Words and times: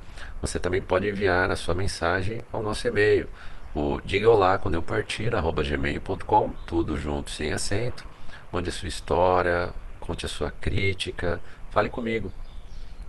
Você 0.42 0.60
também 0.60 0.82
pode 0.82 1.08
enviar 1.08 1.50
a 1.50 1.56
sua 1.56 1.74
mensagem 1.74 2.42
ao 2.52 2.62
nosso 2.62 2.88
e-mail, 2.88 3.28
o 3.76 4.00
diga 4.06 4.30
olá 4.30 4.60
quando 4.60 4.76
eu 4.76 4.84
partir, 4.84 5.32
gmail.com, 5.32 6.54
tudo 6.68 6.96
junto, 6.96 7.32
sem 7.32 7.52
acento. 7.52 8.06
Mande 8.52 8.70
a 8.70 8.72
sua 8.72 8.88
história, 8.88 9.74
conte 10.00 10.28
a 10.28 10.30
sua 10.30 10.52
crítica, 10.52 11.42
fale 11.72 11.90
comigo. 11.90 12.32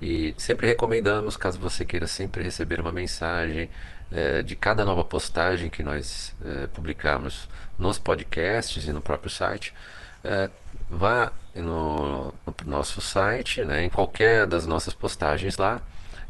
E 0.00 0.34
sempre 0.36 0.66
recomendamos, 0.66 1.36
caso 1.36 1.58
você 1.58 1.84
queira 1.84 2.06
sempre 2.06 2.42
receber 2.42 2.80
uma 2.80 2.92
mensagem 2.92 3.70
é, 4.12 4.42
de 4.42 4.54
cada 4.54 4.84
nova 4.84 5.04
postagem 5.04 5.70
que 5.70 5.82
nós 5.82 6.34
é, 6.44 6.66
publicamos 6.68 7.48
nos 7.78 7.98
podcasts 7.98 8.86
e 8.86 8.92
no 8.92 9.00
próprio 9.00 9.30
site, 9.30 9.74
é, 10.22 10.50
vá 10.88 11.32
no, 11.54 12.26
no, 12.26 12.54
nosso 12.66 13.00
site, 13.00 13.64
né, 13.64 13.84
em 13.84 13.90
qualquer 13.90 14.46
das 14.46 14.66
nossas 14.66 14.94
postagens 14.94 15.56
lá, 15.56 15.80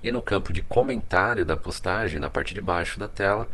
e 0.02 0.12
no 0.12 0.20
campo 0.20 0.52
de 0.52 0.62
comentário 0.62 1.44
da 1.44 1.56
postagem, 1.56 2.20
na 2.20 2.28
parte 2.28 2.54
de 2.54 2.60
baixo 2.60 2.98
da 2.98 3.08
tela, 3.08 3.48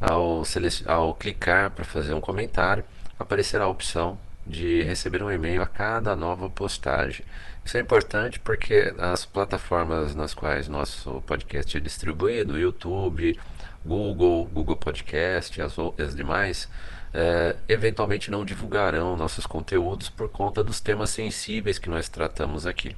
ao, 0.00 0.42
ao 0.86 1.14
clicar 1.14 1.70
para 1.70 1.84
fazer 1.84 2.12
um 2.12 2.20
comentário, 2.20 2.84
aparecerá 3.18 3.64
a 3.64 3.68
opção 3.68 4.18
de 4.44 4.82
receber 4.82 5.22
um 5.22 5.30
e-mail 5.30 5.62
a 5.62 5.66
cada 5.66 6.16
nova 6.16 6.50
postagem. 6.50 7.24
Isso 7.64 7.76
é 7.76 7.80
importante 7.80 8.40
porque 8.40 8.92
as 8.98 9.24
plataformas 9.24 10.14
nas 10.14 10.34
quais 10.34 10.68
nosso 10.68 11.22
podcast 11.22 11.76
é 11.76 11.80
distribuído, 11.80 12.58
YouTube, 12.58 13.38
Google, 13.84 14.46
Google 14.46 14.76
Podcast, 14.76 15.62
as, 15.62 15.76
as 15.98 16.14
demais, 16.14 16.68
é, 17.14 17.56
eventualmente 17.68 18.30
não 18.30 18.44
divulgarão 18.44 19.16
nossos 19.16 19.46
conteúdos 19.46 20.08
por 20.08 20.28
conta 20.28 20.62
dos 20.62 20.80
temas 20.80 21.10
sensíveis 21.10 21.78
que 21.78 21.88
nós 21.88 22.08
tratamos 22.08 22.66
aqui. 22.66 22.96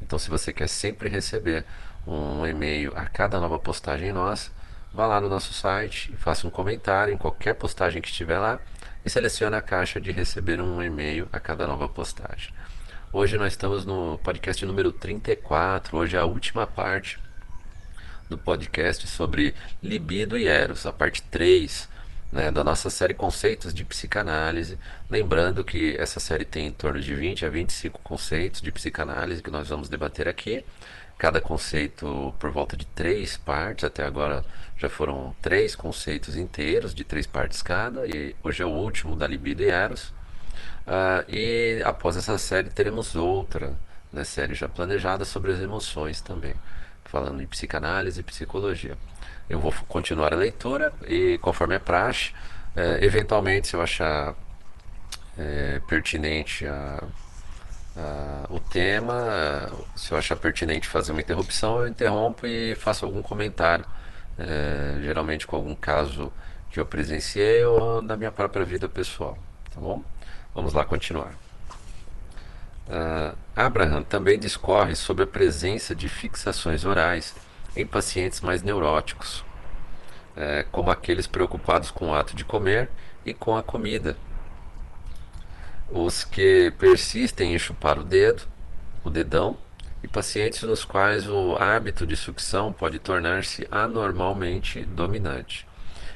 Então, 0.00 0.18
se 0.18 0.30
você 0.30 0.52
quer 0.52 0.68
sempre 0.68 1.08
receber 1.08 1.64
um 2.06 2.46
e-mail 2.46 2.92
a 2.94 3.06
cada 3.06 3.40
nova 3.40 3.58
postagem 3.58 4.12
nossa, 4.12 4.50
vá 4.92 5.06
lá 5.06 5.20
no 5.20 5.28
nosso 5.28 5.52
site 5.52 6.12
e 6.12 6.16
faça 6.16 6.46
um 6.46 6.50
comentário 6.50 7.12
em 7.12 7.16
qualquer 7.16 7.54
postagem 7.54 8.00
que 8.00 8.08
estiver 8.08 8.38
lá 8.38 8.60
e 9.04 9.10
selecione 9.10 9.56
a 9.56 9.62
caixa 9.62 10.00
de 10.00 10.12
receber 10.12 10.60
um 10.60 10.82
e-mail 10.82 11.28
a 11.32 11.40
cada 11.40 11.66
nova 11.66 11.88
postagem. 11.88 12.52
Hoje 13.16 13.38
nós 13.38 13.52
estamos 13.52 13.86
no 13.86 14.18
podcast 14.24 14.66
número 14.66 14.90
34, 14.90 15.96
hoje 15.96 16.16
é 16.16 16.18
a 16.18 16.24
última 16.24 16.66
parte 16.66 17.16
do 18.28 18.36
podcast 18.36 19.06
sobre 19.06 19.54
libido 19.80 20.36
e 20.36 20.48
eros, 20.48 20.84
a 20.84 20.92
parte 20.92 21.22
3 21.22 21.88
né, 22.32 22.50
da 22.50 22.64
nossa 22.64 22.90
série 22.90 23.14
Conceitos 23.14 23.72
de 23.72 23.84
Psicanálise. 23.84 24.76
Lembrando 25.08 25.62
que 25.62 25.96
essa 25.96 26.18
série 26.18 26.44
tem 26.44 26.66
em 26.66 26.72
torno 26.72 27.00
de 27.00 27.14
20 27.14 27.46
a 27.46 27.50
25 27.50 28.00
conceitos 28.02 28.60
de 28.60 28.72
psicanálise 28.72 29.44
que 29.44 29.50
nós 29.50 29.68
vamos 29.68 29.88
debater 29.88 30.26
aqui 30.26 30.64
cada 31.16 31.40
conceito 31.40 32.34
por 32.40 32.50
volta 32.50 32.76
de 32.76 32.84
três 32.84 33.36
partes. 33.36 33.84
Até 33.84 34.04
agora 34.04 34.44
já 34.76 34.88
foram 34.88 35.36
três 35.40 35.76
conceitos 35.76 36.34
inteiros, 36.34 36.92
de 36.92 37.04
três 37.04 37.28
partes 37.28 37.62
cada, 37.62 38.08
e 38.08 38.34
hoje 38.42 38.60
é 38.60 38.66
o 38.66 38.70
último 38.70 39.14
da 39.14 39.24
libido 39.24 39.62
e 39.62 39.68
eros. 39.68 40.12
Uh, 40.86 41.24
e 41.28 41.82
após 41.84 42.16
essa 42.16 42.36
série 42.36 42.68
teremos 42.68 43.16
outra 43.16 43.72
né, 44.12 44.22
série 44.24 44.54
já 44.54 44.68
planejada 44.68 45.24
sobre 45.24 45.52
as 45.52 45.60
emoções 45.60 46.20
também, 46.20 46.54
falando 47.04 47.42
em 47.42 47.46
psicanálise 47.46 48.20
e 48.20 48.22
psicologia. 48.22 48.96
Eu 49.48 49.58
vou 49.58 49.72
continuar 49.88 50.32
a 50.32 50.36
leitura 50.36 50.92
e, 51.06 51.38
conforme 51.38 51.74
é 51.74 51.78
praxe, 51.78 52.32
é, 52.76 53.04
eventualmente, 53.04 53.68
se 53.68 53.76
eu 53.76 53.82
achar 53.82 54.34
é, 55.38 55.80
pertinente 55.86 56.66
a 56.66 57.02
o 58.50 58.58
tema. 58.60 59.70
Se 59.94 60.12
eu 60.12 60.18
achar 60.18 60.36
pertinente 60.36 60.88
fazer 60.88 61.12
uma 61.12 61.20
interrupção, 61.20 61.80
eu 61.80 61.88
interrompo 61.88 62.46
e 62.46 62.74
faço 62.74 63.04
algum 63.04 63.22
comentário, 63.22 63.84
uh, 64.38 65.02
geralmente 65.02 65.46
com 65.46 65.56
algum 65.56 65.74
caso 65.74 66.32
que 66.70 66.80
eu 66.80 66.86
presenciei 66.86 67.64
ou 67.64 68.02
da 68.02 68.16
minha 68.16 68.32
própria 68.32 68.64
vida 68.64 68.88
pessoal. 68.88 69.38
Tá 69.72 69.80
bom? 69.80 70.02
Vamos 70.54 70.72
lá 70.72 70.84
continuar. 70.84 71.34
Uh, 72.86 73.36
Abraham 73.56 74.02
também 74.02 74.38
discorre 74.38 74.94
sobre 74.94 75.24
a 75.24 75.26
presença 75.26 75.94
de 75.94 76.08
fixações 76.08 76.84
orais 76.84 77.34
em 77.74 77.86
pacientes 77.86 78.40
mais 78.40 78.62
neuróticos, 78.62 79.40
uh, 80.36 80.64
como 80.70 80.90
aqueles 80.90 81.26
preocupados 81.26 81.90
com 81.90 82.10
o 82.10 82.14
ato 82.14 82.36
de 82.36 82.44
comer 82.44 82.90
e 83.24 83.32
com 83.32 83.56
a 83.56 83.62
comida, 83.62 84.16
os 85.90 86.24
que 86.24 86.72
persistem 86.78 87.54
em 87.54 87.58
chupar 87.58 87.98
o 87.98 88.04
dedo, 88.04 88.42
o 89.02 89.10
dedão, 89.10 89.56
e 90.02 90.08
pacientes 90.08 90.62
nos 90.62 90.84
quais 90.84 91.26
o 91.26 91.56
hábito 91.56 92.06
de 92.06 92.14
sucção 92.14 92.70
pode 92.72 92.98
tornar-se 92.98 93.66
anormalmente 93.70 94.84
dominante. 94.84 95.66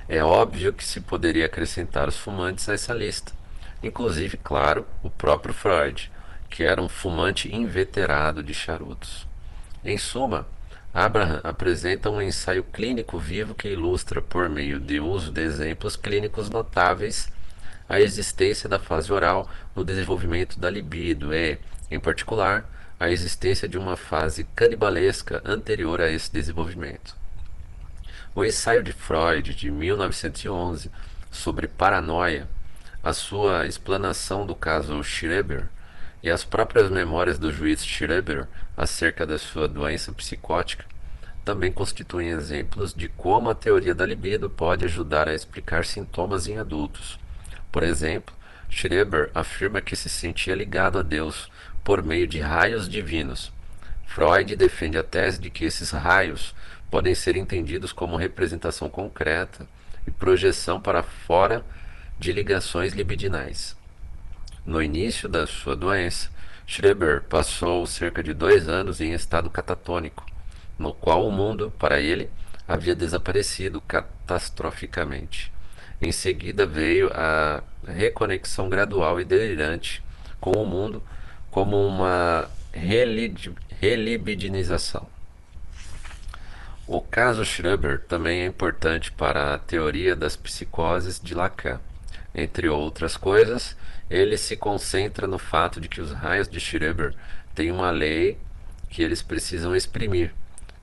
É 0.07 0.23
óbvio 0.23 0.75
que 0.75 0.85
se 0.85 1.01
poderia 1.01 1.47
acrescentar 1.47 2.07
os 2.07 2.19
fumantes 2.19 2.69
a 2.69 2.75
essa 2.75 2.93
lista, 2.93 3.33
inclusive, 3.83 4.37
claro, 4.37 4.87
o 5.03 5.11
próprio 5.11 5.55
Freud, 5.55 6.11
que 6.49 6.63
era 6.63 6.81
um 6.81 6.89
fumante 6.89 7.55
inveterado 7.55 8.43
de 8.43 8.55
charutos. 8.55 9.27
Em 9.85 9.97
suma, 9.97 10.47
Abraham 10.93 11.41
apresenta 11.45 12.11
um 12.11 12.21
ensaio 12.21 12.65
clínico 12.65 13.19
vivo 13.19 13.55
que 13.55 13.69
ilustra, 13.69 14.21
por 14.21 14.49
meio 14.49 14.81
de 14.81 14.99
uso 14.99 15.31
de 15.31 15.43
exemplos 15.43 15.97
clínicos 15.97 16.49
notáveis, 16.49 17.31
a 17.89 18.01
existência 18.01 18.69
da 18.69 18.79
fase 18.79 19.13
oral 19.13 19.49
no 19.75 19.85
desenvolvimento 19.85 20.59
da 20.59 20.69
libido 20.69 21.33
e, 21.35 21.59
em 21.91 22.01
particular, 22.01 22.69
a 22.99 23.11
existência 23.11 23.69
de 23.69 23.79
uma 23.79 23.97
fase 23.97 24.45
canibalesca 24.57 25.41
anterior 25.45 26.01
a 26.01 26.11
esse 26.11 26.33
desenvolvimento. 26.33 27.17
O 28.35 28.45
ensaio 28.45 28.83
de 28.83 28.93
Freud 28.93 29.55
de 29.55 29.71
1911 29.71 30.91
sobre 31.31 31.69
paranoia, 31.69 32.49
a 33.09 33.13
sua 33.13 33.67
explanação 33.67 34.47
do 34.47 34.55
caso 34.55 35.03
Schreber 35.03 35.69
e 36.23 36.31
as 36.31 36.45
próprias 36.45 36.91
memórias 36.91 37.39
do 37.39 37.53
juiz 37.53 37.85
Schreber 37.85 38.47
acerca 38.77 39.27
da 39.27 39.39
sua 39.39 39.67
doença 39.67 40.13
psicótica 40.13 40.85
também 41.45 41.73
constituem 41.73 42.29
exemplos 42.29 42.93
de 42.93 43.09
como 43.09 43.49
a 43.49 43.55
teoria 43.55 43.95
da 43.95 44.05
libido 44.05 44.51
pode 44.51 44.85
ajudar 44.85 45.29
a 45.29 45.35
explicar 45.35 45.85
sintomas 45.85 46.47
em 46.47 46.59
adultos 46.59 47.19
por 47.71 47.83
exemplo, 47.83 48.35
Schreber 48.71 49.31
afirma 49.35 49.81
que 49.81 49.97
se 49.97 50.09
sentia 50.09 50.55
ligado 50.55 50.99
a 50.99 51.03
Deus 51.03 51.51
por 51.85 52.03
meio 52.03 52.27
de 52.27 52.41
raios 52.41 52.89
divinos. 52.89 53.53
Freud 54.07 54.57
defende 54.57 54.99
a 54.99 55.03
tese 55.03 55.41
de 55.41 55.51
que 55.51 55.65
esses 55.65 55.91
raios 55.91 56.55
podem 56.91 57.15
ser 57.15 57.37
entendidos 57.37 57.93
como 57.93 58.17
representação 58.17 58.89
concreta 58.89 59.67
e 60.07 60.11
projeção 60.11 60.81
para 60.81 61.03
fora 61.03 61.65
de 62.19 62.33
ligações 62.33 62.93
libidinais. 62.93 63.77
No 64.67 64.83
início 64.83 65.29
da 65.29 65.47
sua 65.47 65.77
doença, 65.77 66.29
Schreber 66.67 67.23
passou 67.23 67.87
cerca 67.87 68.23
de 68.23 68.35
dois 68.35 68.69
anos 68.69 69.01
em 69.01 69.13
estado 69.13 69.49
catatônico, 69.49 70.27
no 70.79 70.93
qual 70.93 71.27
o 71.27 71.33
mundo, 71.33 71.73
para 71.79 72.01
ele, 72.01 72.29
havia 72.67 72.95
desaparecido 72.95 73.81
catastroficamente. 73.81 75.51
Em 76.01 76.13
seguida 76.13 76.65
veio 76.67 77.11
a 77.15 77.63
reconexão 77.87 78.69
gradual 78.69 79.21
e 79.21 79.25
delirante 79.25 80.03
com 80.41 80.53
o 80.53 80.67
mundo 80.67 81.03
como 81.51 81.77
uma 81.87 82.49
relibidinização. 82.73 85.09
O 86.87 87.01
caso 87.01 87.45
Schreber 87.45 88.01
também 88.01 88.43
é 88.43 88.47
importante 88.47 89.11
para 89.13 89.55
a 89.55 89.59
teoria 89.59 90.15
das 90.15 90.37
psicoses 90.37 91.21
de 91.21 91.35
Lacan. 91.35 91.81
Entre 92.41 92.69
outras 92.69 93.17
coisas, 93.17 93.77
ele 94.09 94.39
se 94.39 94.57
concentra 94.57 95.27
no 95.27 95.41
fato 95.41 95.81
de 95.81 95.89
que 95.89 96.01
os 96.01 96.13
raios 96.13 96.47
de 96.47 96.61
Schreber 96.61 97.13
têm 97.53 97.73
uma 97.73 97.91
lei 97.91 98.39
que 98.89 99.03
eles 99.03 99.21
precisam 99.21 99.75
exprimir, 99.75 100.33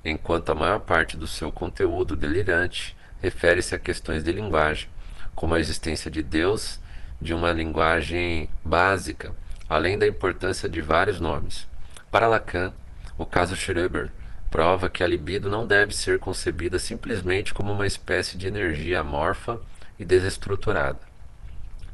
enquanto 0.03 0.49
a 0.49 0.55
maior 0.55 0.81
parte 0.81 1.15
do 1.15 1.25
seu 1.25 1.53
conteúdo 1.53 2.13
delirante 2.13 2.93
refere-se 3.21 3.73
a 3.73 3.79
questões 3.79 4.21
de 4.21 4.33
linguagem, 4.33 4.89
como 5.33 5.53
a 5.53 5.59
existência 5.61 6.11
de 6.11 6.21
Deus, 6.21 6.77
de 7.21 7.33
uma 7.33 7.53
linguagem 7.53 8.49
básica, 8.61 9.33
além 9.69 9.97
da 9.97 10.05
importância 10.05 10.67
de 10.67 10.81
vários 10.81 11.21
nomes. 11.21 11.65
Para 12.11 12.27
Lacan, 12.27 12.73
o 13.17 13.25
caso 13.25 13.55
Schreber 13.55 14.11
prova 14.51 14.89
que 14.89 15.01
a 15.01 15.07
libido 15.07 15.49
não 15.49 15.65
deve 15.65 15.95
ser 15.95 16.19
concebida 16.19 16.77
simplesmente 16.77 17.53
como 17.53 17.71
uma 17.71 17.87
espécie 17.87 18.37
de 18.37 18.45
energia 18.45 18.99
amorfa 18.99 19.57
e 19.97 20.03
desestruturada, 20.03 21.14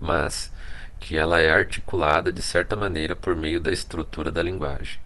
mas 0.02 0.52
que 1.00 1.16
ela 1.18 1.40
é 1.40 1.50
articulada 1.50 2.32
de 2.32 2.42
certa 2.42 2.76
maneira 2.76 3.16
por 3.16 3.36
meio 3.36 3.60
da 3.60 3.72
estrutura 3.72 4.32
da 4.32 4.42
linguagem. 4.44 5.00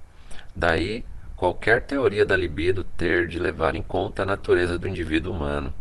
Daí, 0.56 1.06
qualquer 1.36 1.82
teoria 1.82 2.26
da 2.26 2.36
libido 2.36 2.84
ter 2.84 3.28
de 3.28 3.38
levar 3.38 3.76
em 3.76 3.84
conta 3.84 4.24
a 4.24 4.26
natureza 4.26 4.80
do 4.80 4.88
indivíduo 4.88 5.34
humano. 5.34 5.74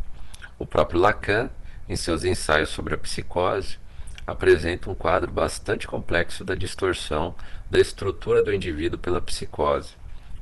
O 0.59 0.67
próprio 0.67 1.01
Lacan, 1.01 1.49
em 1.89 1.97
seus 1.97 2.25
ensaios 2.25 2.71
sobre 2.71 2.95
a 2.95 2.99
psicose, 2.99 3.79
apresenta 4.27 4.91
um 4.91 4.95
quadro 4.95 5.31
bastante 5.31 5.87
complexo 5.87 6.45
da 6.45 6.55
distorção 6.55 7.35
da 7.71 7.79
estrutura 7.79 8.43
do 8.43 8.53
indivíduo 8.53 8.99
pela 8.99 9.21
psicose, 9.21 9.95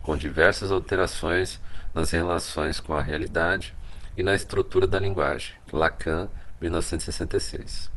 com 0.03 0.17
diversas 0.17 0.71
alterações 0.71 1.61
nas 1.95 2.11
relações 2.11 2.81
com 2.81 2.95
a 2.95 3.03
realidade 3.03 3.75
e 4.17 4.23
na 4.23 4.35
estrutura 4.35 4.87
da 4.87 4.99
linguagem. 4.99 5.55
Lacan, 5.73 6.29
1966. 6.61 7.92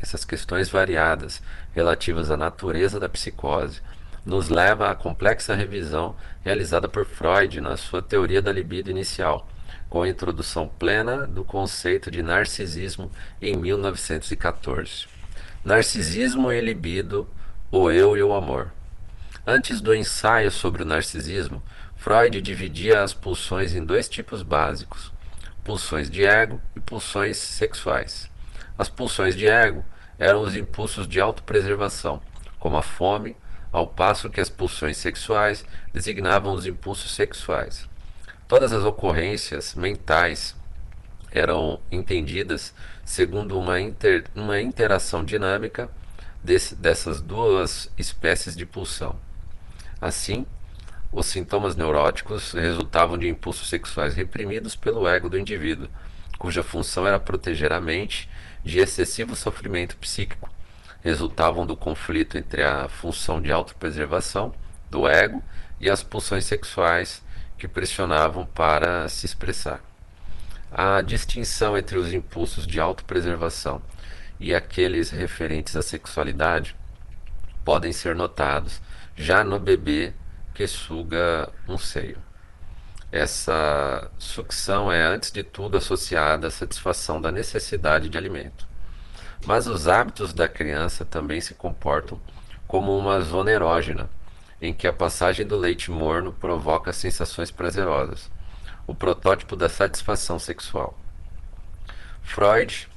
Essas 0.00 0.24
questões 0.24 0.68
variadas 0.68 1.42
relativas 1.74 2.30
à 2.30 2.36
natureza 2.36 3.00
da 3.00 3.08
psicose 3.08 3.80
nos 4.24 4.48
leva 4.48 4.90
à 4.90 4.94
complexa 4.94 5.54
revisão 5.54 6.14
realizada 6.44 6.88
por 6.88 7.06
Freud 7.06 7.60
na 7.60 7.76
sua 7.76 8.02
teoria 8.02 8.42
da 8.42 8.52
libido 8.52 8.90
inicial, 8.90 9.48
com 9.88 10.02
a 10.02 10.08
introdução 10.08 10.68
plena 10.68 11.26
do 11.26 11.42
conceito 11.42 12.10
de 12.10 12.22
narcisismo 12.22 13.10
em 13.40 13.56
1914. 13.56 15.06
Narcisismo 15.64 16.52
e 16.52 16.60
libido, 16.60 17.28
o 17.70 17.90
eu 17.90 18.16
e 18.16 18.22
o 18.22 18.34
amor. 18.34 18.70
Antes 19.46 19.80
do 19.80 19.94
ensaio 19.94 20.50
sobre 20.50 20.82
o 20.82 20.86
narcisismo, 20.86 21.62
Freud 21.96 22.40
dividia 22.40 23.02
as 23.02 23.14
pulsões 23.14 23.74
em 23.74 23.84
dois 23.84 24.08
tipos 24.08 24.42
básicos: 24.42 25.10
pulsões 25.64 26.10
de 26.10 26.24
ego 26.24 26.60
e 26.76 26.80
pulsões 26.80 27.38
sexuais. 27.38 28.27
As 28.78 28.88
pulsões 28.88 29.34
de 29.34 29.48
ego 29.48 29.84
eram 30.16 30.40
os 30.40 30.54
impulsos 30.54 31.08
de 31.08 31.20
autopreservação, 31.20 32.22
como 32.60 32.76
a 32.76 32.82
fome, 32.82 33.36
ao 33.72 33.88
passo 33.88 34.30
que 34.30 34.40
as 34.40 34.48
pulsões 34.48 34.96
sexuais 34.96 35.64
designavam 35.92 36.54
os 36.54 36.64
impulsos 36.64 37.12
sexuais. 37.12 37.88
Todas 38.46 38.72
as 38.72 38.84
ocorrências 38.84 39.74
mentais 39.74 40.56
eram 41.30 41.80
entendidas 41.90 42.72
segundo 43.04 43.58
uma, 43.58 43.80
inter, 43.80 44.24
uma 44.34 44.60
interação 44.60 45.24
dinâmica 45.24 45.90
desse, 46.42 46.74
dessas 46.74 47.20
duas 47.20 47.90
espécies 47.98 48.56
de 48.56 48.64
pulsão. 48.64 49.16
Assim, 50.00 50.46
os 51.12 51.26
sintomas 51.26 51.74
neuróticos 51.74 52.52
resultavam 52.52 53.18
de 53.18 53.28
impulsos 53.28 53.68
sexuais 53.68 54.14
reprimidos 54.14 54.76
pelo 54.76 55.08
ego 55.08 55.28
do 55.28 55.38
indivíduo, 55.38 55.88
cuja 56.38 56.62
função 56.62 57.06
era 57.06 57.18
proteger 57.18 57.72
a 57.72 57.80
mente 57.80 58.28
de 58.68 58.80
excessivo 58.80 59.34
sofrimento 59.34 59.96
psíquico. 59.96 60.50
Resultavam 61.00 61.64
do 61.64 61.74
conflito 61.74 62.36
entre 62.36 62.62
a 62.62 62.86
função 62.86 63.40
de 63.40 63.50
autopreservação 63.50 64.54
do 64.90 65.08
ego 65.08 65.42
e 65.80 65.88
as 65.88 66.02
pulsões 66.02 66.44
sexuais 66.44 67.22
que 67.56 67.66
pressionavam 67.66 68.44
para 68.44 69.08
se 69.08 69.24
expressar. 69.24 69.80
A 70.70 71.00
distinção 71.00 71.78
entre 71.78 71.96
os 71.96 72.12
impulsos 72.12 72.66
de 72.66 72.78
autopreservação 72.78 73.80
e 74.38 74.54
aqueles 74.54 75.08
referentes 75.08 75.74
à 75.74 75.80
sexualidade 75.80 76.76
podem 77.64 77.90
ser 77.90 78.14
notados 78.14 78.82
já 79.16 79.42
no 79.42 79.58
bebê 79.58 80.12
que 80.52 80.66
suga 80.66 81.50
um 81.66 81.78
seio. 81.78 82.27
Essa 83.10 84.10
sucção 84.18 84.92
é, 84.92 85.02
antes 85.02 85.30
de 85.30 85.42
tudo, 85.42 85.78
associada 85.78 86.48
à 86.48 86.50
satisfação 86.50 87.20
da 87.20 87.32
necessidade 87.32 88.08
de 88.08 88.18
alimento. 88.18 88.66
Mas 89.46 89.66
os 89.66 89.88
hábitos 89.88 90.34
da 90.34 90.46
criança 90.46 91.04
também 91.04 91.40
se 91.40 91.54
comportam 91.54 92.20
como 92.66 92.96
uma 92.98 93.20
zona 93.20 93.50
erógena, 93.50 94.10
em 94.60 94.74
que 94.74 94.86
a 94.86 94.92
passagem 94.92 95.46
do 95.46 95.56
leite 95.56 95.90
morno 95.90 96.32
provoca 96.32 96.92
sensações 96.92 97.50
prazerosas, 97.50 98.30
o 98.86 98.94
protótipo 98.94 99.56
da 99.56 99.70
satisfação 99.70 100.38
sexual. 100.38 100.98
Freud 102.22 102.88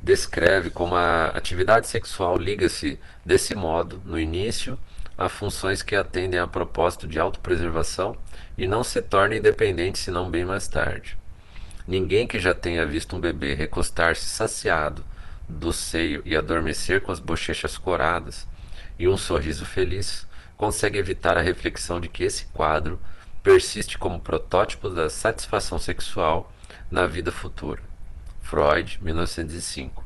descreve 0.00 0.70
como 0.70 0.94
a 0.94 1.26
atividade 1.26 1.88
sexual 1.88 2.36
liga-se 2.36 3.00
desse 3.24 3.54
modo, 3.56 4.00
no 4.04 4.18
início, 4.18 4.78
a 5.16 5.28
funções 5.28 5.82
que 5.82 5.96
atendem 5.96 6.38
a 6.38 6.46
propósito 6.46 7.08
de 7.08 7.18
autopreservação 7.18 8.16
e 8.58 8.66
não 8.66 8.82
se 8.82 9.00
torna 9.00 9.36
independente 9.36 9.98
senão 9.98 10.28
bem 10.28 10.44
mais 10.44 10.66
tarde. 10.66 11.16
Ninguém 11.86 12.26
que 12.26 12.40
já 12.40 12.52
tenha 12.52 12.84
visto 12.84 13.16
um 13.16 13.20
bebê 13.20 13.54
recostar-se 13.54 14.26
saciado 14.26 15.04
do 15.48 15.72
seio 15.72 16.20
e 16.26 16.36
adormecer 16.36 17.00
com 17.00 17.10
as 17.10 17.20
bochechas 17.20 17.78
coradas 17.78 18.46
e 18.98 19.08
um 19.08 19.16
sorriso 19.16 19.64
feliz, 19.64 20.26
consegue 20.56 20.98
evitar 20.98 21.38
a 21.38 21.40
reflexão 21.40 22.00
de 22.00 22.08
que 22.08 22.24
esse 22.24 22.46
quadro 22.46 23.00
persiste 23.42 23.96
como 23.96 24.20
protótipo 24.20 24.90
da 24.90 25.08
satisfação 25.08 25.78
sexual 25.78 26.52
na 26.90 27.06
vida 27.06 27.30
futura. 27.30 27.80
Freud, 28.42 28.98
1905. 29.00 30.04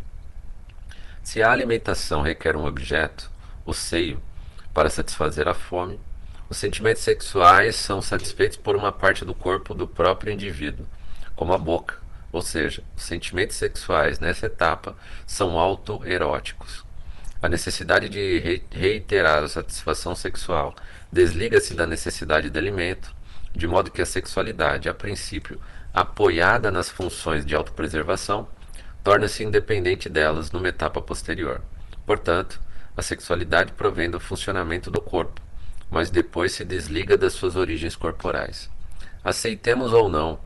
Se 1.23 1.43
a 1.43 1.51
alimentação 1.51 2.21
requer 2.21 2.57
um 2.57 2.67
objeto, 2.67 3.31
o 3.65 3.73
seio, 3.73 4.21
para 4.75 4.91
satisfazer 4.91 5.49
a 5.49 5.55
fome, 5.55 5.99
os 6.53 6.59
sentimentos 6.59 7.03
sexuais 7.03 7.77
são 7.77 8.03
satisfeitos 8.03 8.59
por 8.59 8.77
uma 8.77 8.93
parte 8.93 9.25
do 9.25 9.33
corpo 9.33 9.73
do 9.73 9.89
próprio 9.89 10.31
indivíduo, 10.31 10.87
como 11.35 11.55
a 11.55 11.57
boca, 11.57 11.97
ou 12.31 12.43
seja, 12.43 12.85
os 12.95 13.05
sentimentos 13.05 13.57
sexuais 13.57 14.21
nessa 14.21 14.45
etapa 14.45 14.95
são 15.27 15.59
autoeróticos. 15.59 16.85
A 17.41 17.49
necessidade 17.49 18.11
de 18.11 18.63
reiterar 18.71 19.43
a 19.43 19.49
satisfação 19.49 20.15
sexual 20.15 20.77
desliga-se 21.11 21.73
da 21.73 21.87
necessidade 21.87 22.51
de 22.51 22.59
alimento, 22.59 23.15
de 23.57 23.67
modo 23.67 23.91
que 23.91 24.03
a 24.03 24.07
sexualidade, 24.07 24.91
a 24.91 24.95
princípio 24.95 25.59
apoiada 25.95 26.71
nas 26.71 26.91
funções 26.91 27.47
de 27.47 27.55
autopreservação, 27.55 28.47
torna-se 29.03 29.43
independente 29.43 30.07
delas 30.07 30.53
numa 30.53 30.69
etapa 30.69 31.01
posterior. 31.01 31.63
Portanto, 32.05 32.61
a 32.95 33.01
sexualidade 33.01 33.73
provém 33.73 34.11
do 34.11 34.21
funcionamento 34.21 34.91
do 34.91 35.01
corpo, 35.01 35.41
mas 35.93 36.11
depois 36.11 36.53
se 36.53 36.65
desliga 36.65 37.19
das 37.19 37.35
suas 37.35 37.55
origens 37.55 37.95
corporais. 37.95 38.71
Aceitemos 39.23 39.93
ou 39.93 40.09
não 40.09 40.41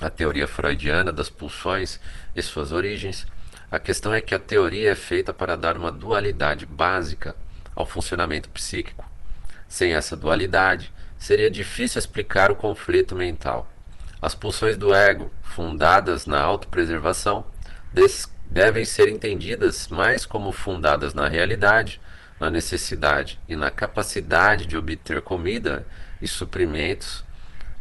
a 0.00 0.08
teoria 0.08 0.46
freudiana 0.46 1.12
das 1.12 1.28
pulsões 1.28 1.98
e 2.34 2.40
suas 2.40 2.70
origens, 2.70 3.26
a 3.70 3.80
questão 3.80 4.14
é 4.14 4.20
que 4.20 4.34
a 4.34 4.38
teoria 4.38 4.92
é 4.92 4.94
feita 4.94 5.34
para 5.34 5.56
dar 5.56 5.76
uma 5.76 5.90
dualidade 5.90 6.64
básica 6.64 7.34
ao 7.74 7.84
funcionamento 7.84 8.48
psíquico. 8.50 9.04
Sem 9.68 9.92
essa 9.92 10.16
dualidade, 10.16 10.92
seria 11.18 11.50
difícil 11.50 11.98
explicar 11.98 12.52
o 12.52 12.56
conflito 12.56 13.16
mental. 13.16 13.68
As 14.22 14.34
pulsões 14.34 14.76
do 14.76 14.94
ego, 14.94 15.32
fundadas 15.42 16.26
na 16.26 16.40
autopreservação, 16.40 17.44
devem 18.48 18.84
ser 18.84 19.08
entendidas 19.08 19.88
mais 19.88 20.24
como 20.24 20.52
fundadas 20.52 21.12
na 21.12 21.26
realidade, 21.26 22.00
na 22.38 22.50
necessidade 22.50 23.40
e 23.48 23.56
na 23.56 23.70
capacidade 23.70 24.66
de 24.66 24.76
obter 24.76 25.20
comida 25.22 25.86
e 26.20 26.28
suprimentos 26.28 27.24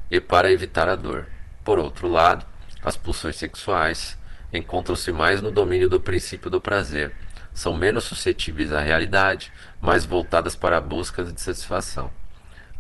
e 0.10 0.20
para 0.20 0.52
evitar 0.52 0.88
a 0.88 0.96
dor. 0.96 1.28
Por 1.64 1.80
outro 1.80 2.08
lado, 2.08 2.46
as 2.84 2.96
pulsões 2.96 3.36
sexuais 3.36 4.18
encontram-se 4.54 5.12
mais 5.12 5.42
no 5.42 5.52
domínio 5.52 5.90
do 5.90 6.00
princípio 6.00 6.50
do 6.50 6.62
prazer. 6.62 7.14
São 7.54 7.76
menos 7.76 8.04
suscetíveis 8.04 8.72
à 8.72 8.80
realidade, 8.80 9.52
mais 9.82 10.06
voltadas 10.06 10.56
para 10.56 10.78
a 10.78 10.82
busca 10.82 11.24
de 11.24 11.40
satisfação. 11.40 12.12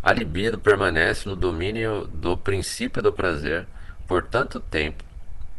A 0.03 0.13
libido 0.13 0.59
permanece 0.59 1.27
no 1.27 1.35
domínio 1.35 2.07
do 2.07 2.37
princípio 2.37 3.01
do 3.01 3.11
prazer 3.11 3.65
por 4.07 4.23
tanto 4.23 4.59
tempo, 4.59 5.03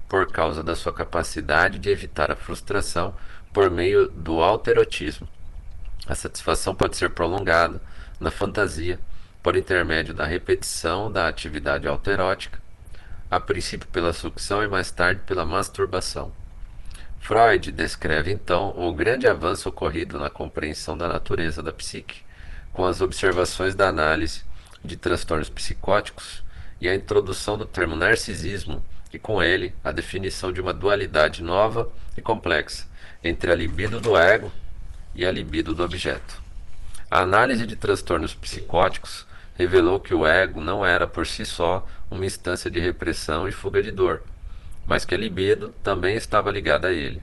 por 0.09 0.31
causa 0.31 0.63
da 0.63 0.77
sua 0.77 0.93
capacidade 0.93 1.79
de 1.79 1.91
evitar 1.91 2.31
a 2.31 2.37
frustração 2.37 3.15
por 3.53 3.71
meio 3.71 4.09
do 4.09 4.41
alterotismo. 4.41 5.29
A 6.09 6.15
satisfação 6.15 6.75
pode 6.75 6.97
ser 6.97 7.11
prolongada 7.11 7.81
na 8.21 8.31
fantasia 8.31 8.99
por 9.43 9.57
intermédio 9.57 10.15
da 10.15 10.25
repetição 10.25 11.11
da 11.11 11.29
atividade 11.29 11.87
alterótica 11.87 12.59
a 13.31 13.41
princípio 13.41 13.89
pela 13.89 14.13
sucção 14.13 14.63
e 14.63 14.69
mais 14.69 14.91
tarde 14.91 15.21
pela 15.27 15.45
masturbação. 15.45 16.33
Freud 17.19 17.73
descreve 17.73 18.31
então 18.31 18.73
o 18.77 18.93
grande 18.95 19.27
avanço 19.27 19.69
ocorrido 19.69 20.19
na 20.19 20.31
compreensão 20.31 20.97
da 20.97 21.09
natureza 21.09 21.61
da 21.61 21.73
psique, 21.73 22.23
com 22.73 22.87
as 22.87 23.01
observações 23.01 23.75
da 23.75 23.89
análise 23.89 24.43
de 24.85 24.97
transtornos 24.97 25.51
psicóticos 25.51 26.45
e 26.81 26.89
a 26.89 26.95
introdução 26.95 27.59
do 27.59 27.67
termo 27.67 27.97
narcisismo 27.97 28.85
e 29.13 29.19
com 29.19 29.43
ele 29.43 29.75
a 29.83 29.91
definição 29.91 30.53
de 30.53 30.61
uma 30.61 30.73
dualidade 30.73 31.43
nova 31.43 31.91
e 32.17 32.23
complexa 32.23 32.87
entre 33.25 33.51
a 33.51 33.57
libido 33.57 34.01
do 34.01 34.17
ego 34.17 34.53
e 35.17 35.25
a 35.25 35.33
libido 35.33 35.75
do 35.75 35.83
objeto. 35.83 36.41
A 37.11 37.21
análise 37.21 37.67
de 37.67 37.75
transtornos 37.75 38.35
psicóticos 38.35 39.27
revelou 39.57 39.99
que 39.99 40.15
o 40.15 40.27
ego 40.27 40.61
não 40.61 40.85
era 40.85 41.07
por 41.07 41.27
si 41.27 41.47
só 41.47 41.87
uma 42.11 42.27
instância 42.27 42.71
de 42.71 42.79
repressão 42.79 43.49
e 43.49 43.53
fuga 43.53 43.83
de 43.83 43.91
dor, 43.91 44.23
mas 44.87 45.05
que 45.05 45.15
a 45.15 45.19
libido 45.19 45.71
também 45.83 46.17
estava 46.17 46.51
ligada 46.51 46.89
a 46.89 46.93
ele. 46.93 47.23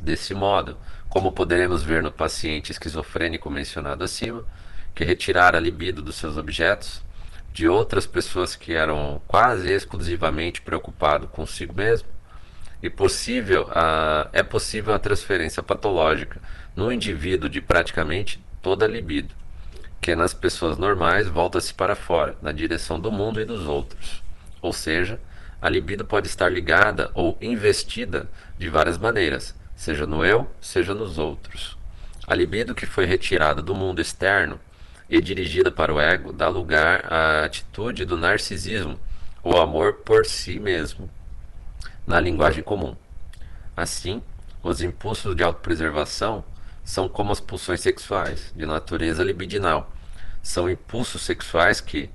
Desse 0.00 0.32
modo, 0.32 0.78
como 1.08 1.32
poderemos 1.32 1.82
ver 1.82 2.02
no 2.02 2.12
paciente 2.12 2.70
esquizofrênico 2.70 3.50
mencionado 3.50 4.04
acima, 4.04 4.44
que 4.94 5.04
retirara 5.04 5.58
a 5.58 5.60
libido 5.60 6.00
dos 6.00 6.14
seus 6.14 6.36
objetos, 6.36 7.02
de 7.52 7.68
outras 7.68 8.06
pessoas 8.06 8.54
que 8.54 8.72
eram 8.72 9.20
quase 9.26 9.70
exclusivamente 9.70 10.62
preocupado 10.62 11.26
consigo 11.26 11.74
mesmo, 11.74 12.08
e 12.82 12.88
possível 12.88 13.68
a, 13.70 14.28
é 14.32 14.42
possível 14.42 14.94
a 14.94 14.98
transferência 14.98 15.62
patológica 15.62 16.40
no 16.74 16.92
indivíduo 16.92 17.48
de 17.48 17.60
praticamente 17.60 18.42
toda 18.62 18.84
a 18.84 18.88
libido, 18.88 19.34
que 20.00 20.14
nas 20.14 20.32
pessoas 20.32 20.78
normais 20.78 21.28
volta-se 21.28 21.74
para 21.74 21.94
fora, 21.94 22.36
na 22.40 22.52
direção 22.52 22.98
do 22.98 23.12
mundo 23.12 23.40
e 23.40 23.44
dos 23.44 23.66
outros. 23.66 24.22
Ou 24.62 24.72
seja, 24.72 25.20
a 25.60 25.68
libido 25.68 26.04
pode 26.04 26.26
estar 26.26 26.48
ligada 26.48 27.10
ou 27.14 27.36
investida 27.40 28.28
de 28.58 28.68
várias 28.68 28.96
maneiras, 28.96 29.54
seja 29.76 30.06
no 30.06 30.24
eu, 30.24 30.50
seja 30.60 30.94
nos 30.94 31.18
outros. 31.18 31.76
A 32.26 32.34
libido 32.34 32.74
que 32.74 32.86
foi 32.86 33.04
retirada 33.04 33.60
do 33.60 33.74
mundo 33.74 34.00
externo 34.00 34.58
e 35.08 35.20
dirigida 35.20 35.70
para 35.70 35.92
o 35.92 36.00
ego 36.00 36.32
dá 36.32 36.48
lugar 36.48 37.12
à 37.12 37.44
atitude 37.44 38.04
do 38.04 38.16
narcisismo, 38.16 38.98
ou 39.42 39.60
amor 39.60 39.94
por 40.04 40.24
si 40.24 40.58
mesmo, 40.60 41.10
na 42.10 42.18
linguagem 42.18 42.60
comum. 42.60 42.96
Assim, 43.76 44.20
os 44.64 44.82
impulsos 44.82 45.36
de 45.36 45.44
autopreservação 45.44 46.44
são 46.84 47.08
como 47.08 47.30
as 47.30 47.38
pulsões 47.38 47.80
sexuais, 47.80 48.52
de 48.56 48.66
natureza 48.66 49.22
libidinal. 49.22 49.92
São 50.42 50.68
impulsos 50.68 51.22
sexuais 51.22 51.80
que, 51.80 52.10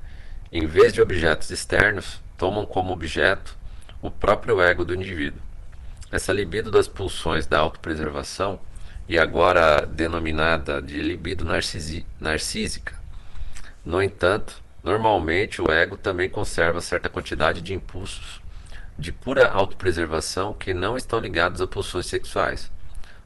em 0.51 0.67
vez 0.67 0.91
de 0.91 1.01
objetos 1.01 1.49
externos, 1.49 2.19
tomam 2.37 2.65
como 2.65 2.91
objeto 2.91 3.57
o 4.01 4.11
próprio 4.11 4.61
ego 4.61 4.83
do 4.83 4.93
indivíduo. 4.93 5.41
Essa 6.11 6.33
libido 6.33 6.69
das 6.69 6.89
pulsões 6.89 7.47
da 7.47 7.59
autopreservação, 7.59 8.59
e 9.07 9.17
agora 9.17 9.85
denominada 9.85 10.81
de 10.81 10.99
libido 10.99 11.45
narcísica, 12.19 12.95
no 13.85 14.03
entanto, 14.03 14.61
normalmente 14.83 15.61
o 15.61 15.71
ego 15.71 15.95
também 15.95 16.27
conserva 16.27 16.81
certa 16.81 17.07
quantidade 17.07 17.61
de 17.61 17.73
impulsos 17.73 18.41
de 18.97 19.11
pura 19.11 19.49
autopreservação 19.49 20.53
que 20.53 20.73
não 20.73 20.95
estão 20.95 21.19
ligados 21.19 21.61
a 21.61 21.67
pulsões 21.67 22.05
sexuais. 22.05 22.71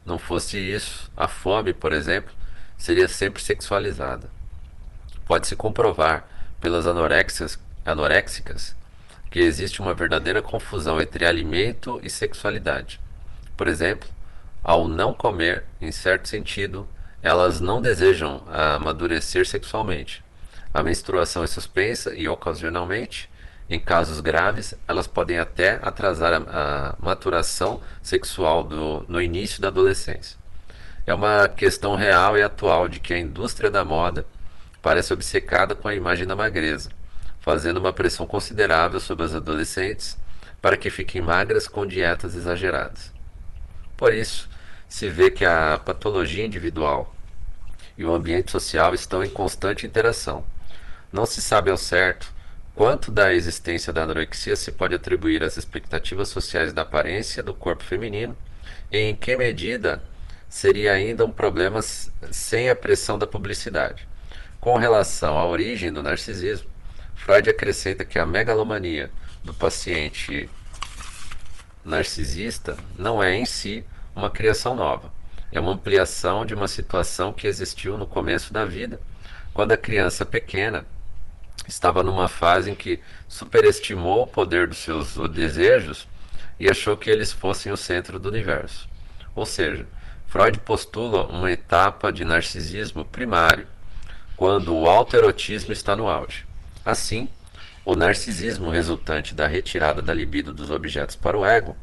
Não 0.06 0.18
fosse 0.18 0.58
isso, 0.58 1.12
a 1.16 1.28
fome, 1.28 1.74
por 1.74 1.94
exemplo, 1.94 2.34
seria 2.78 3.08
sempre 3.08 3.42
sexualizada. 3.42 4.30
Pode-se 5.26 5.56
comprovar 5.56 6.28
pelas 6.60 6.88
anoréxicas, 6.88 7.60
anoréxicas 7.86 8.76
que 9.30 9.40
existe 9.40 9.82
uma 9.82 9.94
verdadeira 9.94 10.42
confusão 10.42 11.00
entre 11.00 11.26
alimento 11.26 12.00
e 12.02 12.10
sexualidade. 12.10 13.00
Por 13.56 13.68
exemplo, 13.68 14.10
ao 14.64 14.88
não 14.88 15.14
comer, 15.14 15.66
em 15.80 15.92
certo 15.92 16.28
sentido, 16.28 16.88
elas 17.22 17.60
não 17.60 17.82
desejam 17.82 18.44
amadurecer 18.48 19.46
sexualmente. 19.46 20.24
A 20.74 20.82
menstruação 20.82 21.44
é 21.44 21.48
suspensa 21.48 22.16
e, 22.16 22.28
ocasionalmente, 22.28 23.30
em 23.70 23.80
casos 23.80 24.20
graves, 24.20 24.74
elas 24.88 25.06
podem 25.06 25.38
até 25.38 25.80
atrasar 25.82 26.34
a, 26.34 26.38
a 26.38 26.96
maturação 27.00 27.80
sexual 28.02 28.64
do, 28.64 29.06
no 29.08 29.22
início 29.22 29.62
da 29.62 29.68
adolescência. 29.68 30.38
É 31.06 31.14
uma 31.14 31.48
questão 31.48 31.96
real 31.96 32.38
e 32.38 32.42
atual 32.42 32.88
de 32.88 33.00
que 33.00 33.14
a 33.14 33.20
indústria 33.20 33.70
da 33.70 33.86
moda 33.86 34.26
parece 34.82 35.14
obcecada 35.14 35.76
com 35.76 35.88
a 35.88 35.94
imagem 35.94 36.26
da 36.26 36.36
magreza, 36.36 36.90
fazendo 37.40 37.78
uma 37.78 37.94
pressão 37.94 38.26
considerável 38.26 39.00
sobre 39.00 39.26
as 39.26 39.36
adolescentes 39.36 40.18
para 40.62 40.76
que 40.76 40.90
fiquem 40.90 41.22
magras 41.22 41.68
com 41.68 41.86
dietas 41.86 42.36
exageradas. 42.36 43.14
Por 43.96 44.14
isso, 44.14 44.50
se 44.88 45.10
vê 45.10 45.30
que 45.30 45.46
a 45.46 45.80
patologia 45.84 46.46
individual 46.46 47.14
e 47.96 48.04
o 48.04 48.14
ambiente 48.14 48.50
social 48.50 48.96
estão 48.96 49.24
em 49.24 49.30
constante 49.30 49.86
interação. 49.86 50.44
Não 51.12 51.26
se 51.26 51.42
sabe 51.42 51.70
ao 51.70 51.78
certo 51.78 52.39
Quanto 52.80 53.12
da 53.12 53.34
existência 53.34 53.92
da 53.92 54.04
anorexia 54.04 54.56
se 54.56 54.72
pode 54.72 54.96
atribuir 54.96 55.44
às 55.44 55.58
expectativas 55.58 56.30
sociais 56.30 56.72
da 56.72 56.84
aparência 56.84 57.44
do 57.44 57.54
corpo 57.54 57.84
feminino 57.84 58.38
e 58.90 59.00
em 59.00 59.14
que 59.14 59.36
medida 59.36 60.02
seria 60.48 60.94
ainda 60.94 61.26
um 61.26 61.30
problema 61.30 61.82
sem 61.82 62.70
a 62.70 62.76
pressão 62.78 63.20
da 63.20 63.28
publicidade? 63.28 64.08
Com 64.62 64.78
relação 64.78 65.38
à 65.38 65.46
origem 65.46 65.92
do 65.92 66.02
narcisismo, 66.02 66.70
Freud 67.16 67.50
acrescenta 67.50 68.06
que 68.06 68.18
a 68.18 68.26
megalomania 68.26 69.12
do 69.44 69.54
paciente 69.54 70.50
narcisista 71.84 72.78
não 72.98 73.22
é 73.22 73.36
em 73.36 73.46
si 73.46 73.84
uma 74.16 74.30
criação 74.30 74.74
nova. 74.74 75.12
É 75.52 75.60
uma 75.60 75.74
ampliação 75.74 76.46
de 76.46 76.54
uma 76.54 76.70
situação 76.70 77.34
que 77.34 77.46
existiu 77.46 77.98
no 77.98 78.08
começo 78.08 78.54
da 78.54 78.64
vida, 78.64 79.02
quando 79.54 79.74
a 79.74 79.78
criança 79.78 80.26
pequena 80.26 80.86
estava 81.68 82.04
numa 82.04 82.28
fase 82.28 82.72
em 82.72 82.76
que 82.76 83.00
superestimou 83.28 84.24
o 84.24 84.28
poder 84.28 84.68
dos 84.68 84.80
seus 84.80 85.16
desejos 85.30 86.08
e 86.60 86.70
achou 86.70 86.98
que 86.98 87.10
eles 87.10 87.32
fossem 87.32 87.72
o 87.72 87.78
centro 87.78 88.20
do 88.20 88.30
universo. 88.30 88.88
Ou 89.36 89.46
seja, 89.46 89.88
Freud 90.28 90.60
postula 90.60 91.26
uma 91.26 91.52
etapa 91.52 92.12
de 92.12 92.24
narcisismo 92.24 93.04
primário, 93.06 93.68
quando 94.36 94.76
o 94.76 94.88
autoerotismo 94.88 95.74
está 95.74 95.96
no 95.96 96.08
auge. 96.08 96.46
Assim, 96.86 97.28
o 97.84 97.96
narcisismo 97.96 98.70
resultante 98.70 99.34
da 99.34 99.48
retirada 99.48 100.02
da 100.02 100.14
libido 100.14 100.54
dos 100.54 100.70
objetos 100.70 101.16
para 101.16 101.38
o 101.38 101.46
ego 101.46 101.76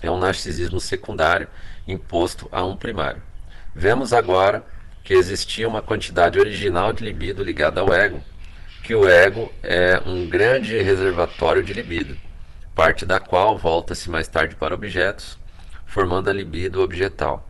é 0.00 0.10
um 0.10 0.18
narcisismo 0.18 0.80
secundário 0.80 1.48
imposto 1.86 2.48
a 2.52 2.64
um 2.64 2.76
primário. 2.76 3.22
Vemos 3.74 4.12
agora 4.12 4.64
que 5.02 5.14
existia 5.14 5.68
uma 5.68 5.82
quantidade 5.82 6.38
original 6.38 6.92
de 6.92 7.04
libido 7.04 7.42
ligada 7.42 7.80
ao 7.80 7.92
ego, 7.92 8.22
que 8.82 8.94
o 8.96 9.08
ego 9.08 9.52
é 9.62 10.02
um 10.04 10.28
grande 10.28 10.82
reservatório 10.82 11.62
de 11.62 11.72
libido, 11.72 12.16
parte 12.74 13.06
da 13.06 13.20
qual 13.20 13.56
volta-se 13.56 14.10
mais 14.10 14.26
tarde 14.26 14.56
para 14.56 14.74
objetos, 14.74 15.38
formando 15.86 16.28
a 16.28 16.32
libido 16.32 16.82
objetal. 16.82 17.48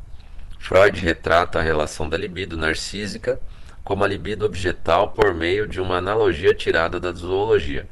Freud 0.58 1.00
retrata 1.00 1.58
a 1.58 1.62
relação 1.62 2.06
da 2.06 2.18
libido 2.18 2.54
narcísica 2.56 3.40
como 3.82 4.04
a 4.04 4.06
libido 4.06 4.44
objetal 4.44 5.08
por 5.08 5.32
meio 5.34 5.66
de 5.66 5.80
uma 5.80 5.96
analogia 5.96 6.54
tirada 6.54 7.00
da 7.00 7.12
zoologia. 7.12 7.88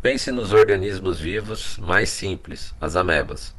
Pense 0.00 0.30
nos 0.30 0.52
organismos 0.52 1.18
vivos 1.18 1.76
mais 1.78 2.10
simples, 2.10 2.72
as 2.80 2.94
amebas, 2.96 3.54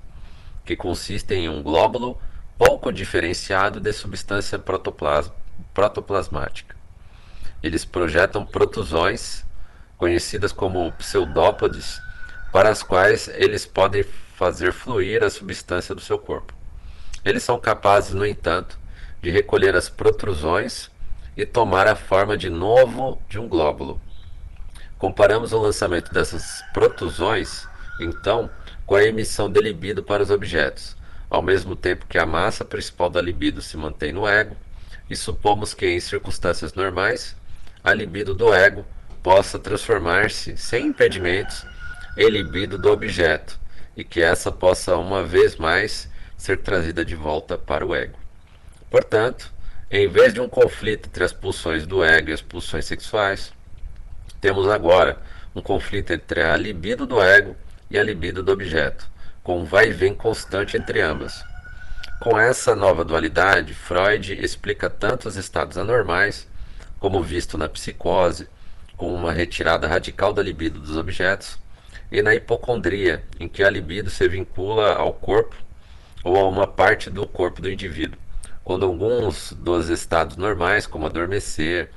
que 0.66 0.78
consistem 0.78 1.46
em 1.46 1.50
um 1.50 1.62
glóbulo 1.62 2.18
pouco 2.58 2.92
diferenciado 2.92 3.80
de 3.80 3.92
substância 3.92 4.58
protoplasmática. 4.58 6.81
Eles 7.64 7.86
projetam 7.86 8.46
protusões, 8.46 9.46
conhecidas 9.98 10.52
como 10.52 10.92
pseudópodes, 10.94 12.02
para 12.52 12.70
as 12.70 12.82
quais 12.84 13.28
eles 13.28 13.66
podem 13.66 14.04
fazer 14.04 14.74
fluir 14.74 15.24
a 15.24 15.30
substância 15.30 15.94
do 15.94 16.02
seu 16.02 16.18
corpo. 16.18 16.54
Eles 17.24 17.44
são 17.44 17.60
capazes, 17.60 18.14
no 18.14 18.26
entanto, 18.26 18.80
de 19.22 19.30
recolher 19.30 19.76
as 19.76 19.88
protrusões 19.88 20.90
e 21.38 21.46
tomar 21.46 21.88
a 21.88 21.96
forma 21.96 22.36
de 22.36 22.50
novo 22.50 23.22
de 23.30 23.40
um 23.40 23.48
glóbulo. 23.48 24.02
Comparamos 24.98 25.54
o 25.54 25.60
lançamento 25.60 26.12
dessas 26.12 26.64
protusões, 26.74 27.68
então, 28.00 28.50
com 28.86 28.96
a 28.96 29.04
emissão 29.04 29.50
de 29.50 29.62
libido 29.62 30.04
para 30.04 30.24
os 30.24 30.32
objetos, 30.32 30.98
ao 31.30 31.42
mesmo 31.42 31.76
tempo 31.76 32.08
que 32.08 32.18
a 32.18 32.26
massa 32.26 32.66
principal 32.66 33.10
da 33.10 33.22
libido 33.22 33.62
se 33.62 33.78
mantém 33.78 34.12
no 34.12 34.28
ego, 34.28 34.56
e 35.10 35.16
supomos 35.16 35.74
que 35.74 35.86
em 35.86 36.00
circunstâncias 36.00 36.74
normais 36.74 37.36
a 37.84 37.94
libido 37.94 38.34
do 38.34 38.54
ego 38.54 38.86
possa 39.24 39.60
transformar-se 39.60 40.58
sem 40.58 40.88
impedimentos 40.88 41.66
em 42.18 42.30
libido 42.30 42.78
do 42.78 42.92
objeto 42.92 43.60
e 43.96 44.04
que 44.04 44.22
essa 44.22 44.52
possa 44.52 44.96
uma 44.98 45.24
vez 45.24 45.56
mais 45.56 46.10
ser 46.38 46.58
trazida 46.58 47.06
de 47.06 47.16
volta 47.16 47.58
para 47.58 47.86
o 47.86 47.96
ego. 47.96 48.18
Portanto, 48.90 49.52
em 49.90 50.08
vez 50.08 50.34
de 50.34 50.42
um 50.42 50.50
conflito 50.50 51.08
entre 51.08 51.24
as 51.24 51.34
pulsões 51.34 51.86
do 51.86 52.04
ego 52.04 52.30
e 52.30 52.34
as 52.34 52.42
pulsões 52.42 52.86
sexuais, 52.86 53.54
temos 54.40 54.68
agora 54.68 55.18
um 55.56 55.62
conflito 55.62 56.12
entre 56.14 56.42
a 56.42 56.56
libido 56.56 57.06
do 57.06 57.22
ego 57.22 57.56
e 57.90 57.98
a 58.00 58.04
libido 58.04 58.42
do 58.42 58.52
objeto, 58.52 59.06
com 59.44 59.62
um 59.62 59.66
vai 59.66 59.90
e 59.90 59.94
vem 59.94 60.16
constante 60.16 60.78
entre 60.78 61.02
ambas. 61.02 61.44
Com 62.22 62.40
essa 62.40 62.76
nova 62.76 63.04
dualidade, 63.04 63.74
Freud 63.74 64.34
explica 64.34 64.90
tanto 64.90 65.28
os 65.28 65.36
estados 65.36 65.78
anormais 65.78 66.48
como 67.02 67.24
visto 67.24 67.58
na 67.58 67.68
psicose, 67.68 68.48
com 68.96 69.12
uma 69.12 69.34
retirada 69.34 69.88
radical 69.88 70.32
da 70.32 70.44
libido 70.44 70.80
dos 70.80 70.96
objetos, 70.96 71.58
e 72.12 72.22
na 72.22 72.36
hipocondria, 72.36 73.24
em 73.40 73.50
que 73.50 73.64
a 73.64 73.70
libido 73.72 74.12
se 74.12 74.28
vincula 74.28 74.94
ao 74.94 75.12
corpo 75.12 75.56
ou 76.24 76.38
a 76.38 76.48
uma 76.48 76.68
parte 76.68 77.10
do 77.10 77.26
corpo 77.26 77.60
do 77.60 77.72
indivíduo, 77.72 78.20
quando 78.64 78.86
alguns 78.86 79.52
dos 79.54 79.90
estados 79.90 80.38
normais, 80.38 80.86
como 80.86 81.08
adormecer, 81.08 81.90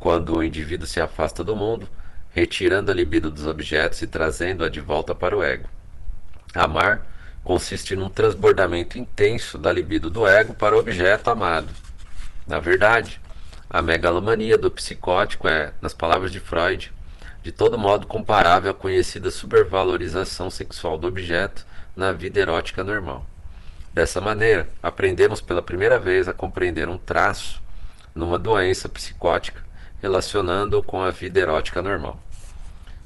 quando 0.00 0.38
o 0.38 0.42
indivíduo 0.42 0.84
se 0.84 1.00
afasta 1.00 1.44
do 1.44 1.54
mundo, 1.54 1.88
retirando 2.30 2.90
a 2.90 2.94
libido 2.94 3.30
dos 3.30 3.46
objetos 3.46 4.02
e 4.02 4.06
trazendo-a 4.08 4.68
de 4.68 4.80
volta 4.80 5.14
para 5.14 5.36
o 5.36 5.44
ego. 5.44 5.68
Amar 6.52 7.06
consiste 7.44 7.94
num 7.94 8.08
transbordamento 8.08 8.98
intenso 8.98 9.56
da 9.56 9.70
libido 9.70 10.10
do 10.10 10.26
ego 10.26 10.54
para 10.54 10.74
o 10.74 10.80
objeto 10.80 11.30
amado. 11.30 11.68
Na 12.48 12.58
verdade, 12.58 13.20
a 13.72 13.80
megalomania 13.80 14.58
do 14.58 14.68
psicótico 14.68 15.46
é, 15.46 15.72
nas 15.80 15.94
palavras 15.94 16.32
de 16.32 16.40
Freud, 16.40 16.92
de 17.40 17.52
todo 17.52 17.78
modo 17.78 18.04
comparável 18.04 18.72
à 18.72 18.74
conhecida 18.74 19.30
supervalorização 19.30 20.50
sexual 20.50 20.98
do 20.98 21.06
objeto 21.06 21.64
na 21.94 22.10
vida 22.10 22.40
erótica 22.40 22.82
normal. 22.82 23.24
Dessa 23.94 24.20
maneira, 24.20 24.68
aprendemos 24.82 25.40
pela 25.40 25.62
primeira 25.62 26.00
vez 26.00 26.26
a 26.26 26.32
compreender 26.32 26.88
um 26.88 26.98
traço 26.98 27.62
numa 28.12 28.40
doença 28.40 28.88
psicótica 28.88 29.62
relacionando 30.02 30.82
com 30.82 31.00
a 31.00 31.10
vida 31.12 31.38
erótica 31.38 31.80
normal. 31.80 32.20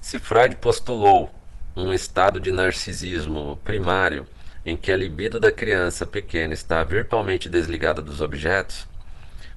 Se 0.00 0.18
Freud 0.18 0.56
postulou 0.56 1.30
um 1.76 1.92
estado 1.92 2.40
de 2.40 2.50
narcisismo 2.50 3.58
primário 3.64 4.26
em 4.64 4.76
que 4.76 4.90
a 4.90 4.96
libido 4.96 5.38
da 5.38 5.52
criança 5.52 6.06
pequena 6.06 6.54
está 6.54 6.82
virtualmente 6.84 7.50
desligada 7.50 8.00
dos 8.00 8.22
objetos, 8.22 8.86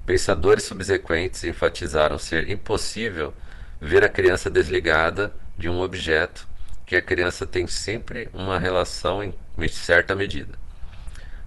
pensadores 0.07 0.63
subsequentes 0.63 1.43
enfatizaram 1.43 2.17
ser 2.17 2.49
impossível 2.49 3.33
ver 3.79 4.05
a 4.05 4.09
criança 4.09 4.49
desligada 4.49 5.33
de 5.57 5.67
um 5.67 5.81
objeto, 5.81 6.47
que 6.85 6.95
a 6.95 7.01
criança 7.01 7.45
tem 7.45 7.67
sempre 7.67 8.29
uma 8.33 8.57
relação 8.57 9.21
em 9.21 9.33
certa 9.67 10.15
medida. 10.15 10.57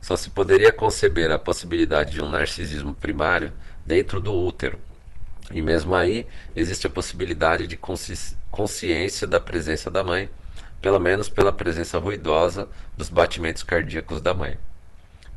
Só 0.02 0.14
se 0.14 0.28
poderia 0.28 0.70
conceber 0.70 1.30
a 1.30 1.38
possibilidade 1.38 2.12
de 2.12 2.22
um 2.22 2.28
narcisismo 2.28 2.92
primário 2.92 3.50
dentro 3.86 4.20
do 4.20 4.34
útero. 4.34 4.78
E 5.50 5.62
mesmo 5.62 5.94
aí, 5.94 6.26
existe 6.54 6.86
a 6.86 6.90
possibilidade 6.90 7.66
de 7.66 7.78
consci 7.78 8.36
consciência 8.50 9.26
da 9.26 9.40
presença 9.40 9.90
da 9.90 10.04
mãe, 10.04 10.28
pelo 10.82 11.00
menos 11.00 11.30
pela 11.30 11.52
presença 11.52 11.98
ruidosa 11.98 12.68
dos 12.94 13.08
batimentos 13.08 13.62
cardíacos 13.62 14.20
da 14.20 14.34
mãe. 14.34 14.58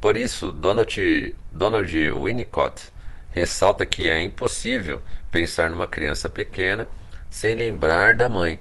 Por 0.02 0.18
isso, 0.18 0.52
Donald, 0.52 1.36
Donald 1.54 2.12
Winnicott 2.12 2.93
ressalta 3.34 3.86
que 3.86 4.10
é 4.10 4.22
impossível 4.22 5.02
pensar 5.32 5.70
numa 5.70 5.88
criança 5.88 6.30
pequena 6.30 6.88
sem 7.30 7.56
lembrar 7.56 8.16
da 8.16 8.30
mãe, 8.30 8.60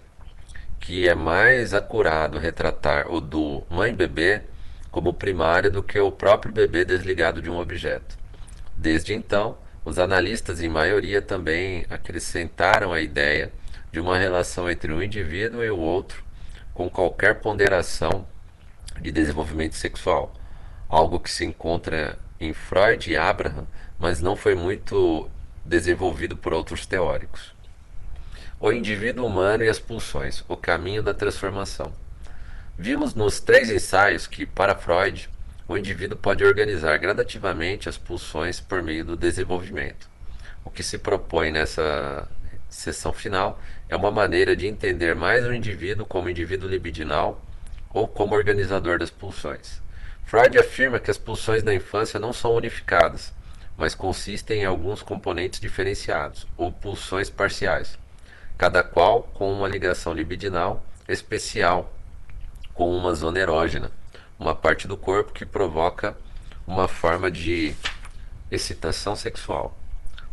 que 0.80 1.06
é 1.06 1.14
mais 1.14 1.74
acurado 1.74 2.38
retratar 2.38 3.12
o 3.12 3.20
do 3.20 3.62
mãe-bebê 3.68 4.42
como 4.90 5.12
primário 5.12 5.70
do 5.70 5.82
que 5.82 5.98
o 5.98 6.10
próprio 6.10 6.52
bebê 6.52 6.84
desligado 6.84 7.40
de 7.42 7.50
um 7.50 7.58
objeto. 7.58 8.16
Desde 8.74 9.14
então, 9.14 9.58
os 9.84 9.98
analistas, 9.98 10.62
em 10.62 10.68
maioria, 10.68 11.20
também 11.20 11.84
acrescentaram 11.90 12.92
a 12.92 13.00
ideia 13.00 13.52
de 13.92 14.00
uma 14.00 14.16
relação 14.16 14.70
entre 14.70 14.92
um 14.92 15.02
indivíduo 15.02 15.62
e 15.62 15.70
o 15.70 15.78
outro, 15.78 16.24
com 16.72 16.88
qualquer 16.88 17.40
ponderação 17.40 18.26
de 19.00 19.12
desenvolvimento 19.12 19.74
sexual, 19.74 20.32
algo 20.88 21.20
que 21.20 21.30
se 21.30 21.44
encontra 21.44 22.18
em 22.40 22.52
Freud 22.52 23.10
e 23.10 23.16
Abraham, 23.16 23.66
mas 24.02 24.20
não 24.20 24.34
foi 24.34 24.56
muito 24.56 25.30
desenvolvido 25.64 26.36
por 26.36 26.52
outros 26.52 26.84
teóricos. 26.84 27.54
O 28.58 28.72
indivíduo 28.72 29.24
humano 29.24 29.62
e 29.62 29.68
as 29.68 29.78
pulsões, 29.78 30.42
o 30.48 30.56
caminho 30.56 31.04
da 31.04 31.14
transformação. 31.14 31.92
Vimos 32.76 33.14
nos 33.14 33.38
três 33.38 33.70
ensaios 33.70 34.26
que, 34.26 34.44
para 34.44 34.74
Freud, 34.74 35.30
o 35.68 35.76
indivíduo 35.76 36.18
pode 36.18 36.44
organizar 36.44 36.98
gradativamente 36.98 37.88
as 37.88 37.96
pulsões 37.96 38.58
por 38.58 38.82
meio 38.82 39.04
do 39.04 39.16
desenvolvimento. 39.16 40.10
O 40.64 40.70
que 40.70 40.82
se 40.82 40.98
propõe 40.98 41.52
nessa 41.52 42.28
sessão 42.68 43.12
final 43.12 43.60
é 43.88 43.94
uma 43.94 44.10
maneira 44.10 44.56
de 44.56 44.66
entender 44.66 45.14
mais 45.14 45.46
o 45.46 45.54
indivíduo 45.54 46.04
como 46.04 46.28
indivíduo 46.28 46.68
libidinal 46.68 47.40
ou 47.94 48.08
como 48.08 48.34
organizador 48.34 48.98
das 48.98 49.10
pulsões. 49.10 49.80
Freud 50.24 50.58
afirma 50.58 50.98
que 50.98 51.10
as 51.10 51.18
pulsões 51.18 51.62
da 51.62 51.72
infância 51.72 52.18
não 52.18 52.32
são 52.32 52.52
unificadas, 52.56 53.32
mas 53.76 53.94
consistem 53.94 54.62
em 54.62 54.64
alguns 54.64 55.02
componentes 55.02 55.60
diferenciados, 55.60 56.46
ou 56.56 56.70
pulsões 56.70 57.30
parciais, 57.30 57.98
cada 58.56 58.82
qual 58.82 59.22
com 59.34 59.52
uma 59.52 59.68
ligação 59.68 60.12
libidinal 60.12 60.84
especial 61.08 61.92
com 62.74 62.96
uma 62.96 63.14
zona 63.14 63.38
erógena, 63.38 63.90
uma 64.38 64.54
parte 64.54 64.86
do 64.86 64.96
corpo 64.96 65.32
que 65.32 65.44
provoca 65.44 66.16
uma 66.66 66.88
forma 66.88 67.30
de 67.30 67.74
excitação 68.50 69.16
sexual, 69.16 69.76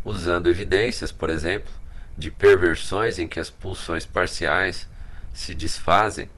usando 0.04 0.50
evidências, 0.50 1.12
por 1.12 1.30
exemplo, 1.30 1.72
de 2.18 2.30
perversões 2.30 3.18
em 3.18 3.28
que 3.28 3.40
as 3.40 3.50
pulsões 3.50 4.06
parciais 4.06 4.88
se 5.34 5.56
desfazem. 5.56 6.30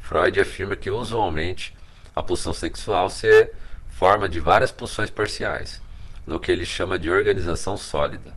Freud 0.00 0.40
afirma 0.40 0.76
que 0.76 0.90
usualmente 0.90 1.76
a 2.14 2.22
pulsão 2.22 2.52
sexual 2.52 3.10
se 3.10 3.50
forma 3.90 4.28
de 4.28 4.40
várias 4.40 4.70
pulsões 4.70 5.10
parciais, 5.10 5.80
no 6.28 6.38
que 6.38 6.52
ele 6.52 6.66
chama 6.66 6.98
de 6.98 7.10
organização 7.10 7.76
sólida. 7.76 8.34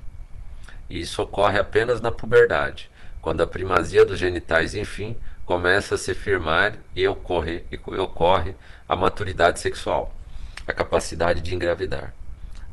E 0.90 1.02
isso 1.02 1.22
ocorre 1.22 1.60
apenas 1.60 2.00
na 2.00 2.10
puberdade, 2.10 2.90
quando 3.22 3.42
a 3.42 3.48
primazia 3.48 4.06
dos 4.06 4.18
genitais, 4.18 4.74
enfim, 4.74 5.18
começa 5.46 5.96
a 5.96 5.98
se 5.98 6.14
firmar 6.14 6.78
e 6.96 7.06
ocorre, 7.06 7.66
e 7.70 7.78
ocorre 8.00 8.56
a 8.88 8.96
maturidade 8.96 9.60
sexual, 9.60 10.16
a 10.66 10.72
capacidade 10.72 11.42
de 11.42 11.54
engravidar. 11.54 12.14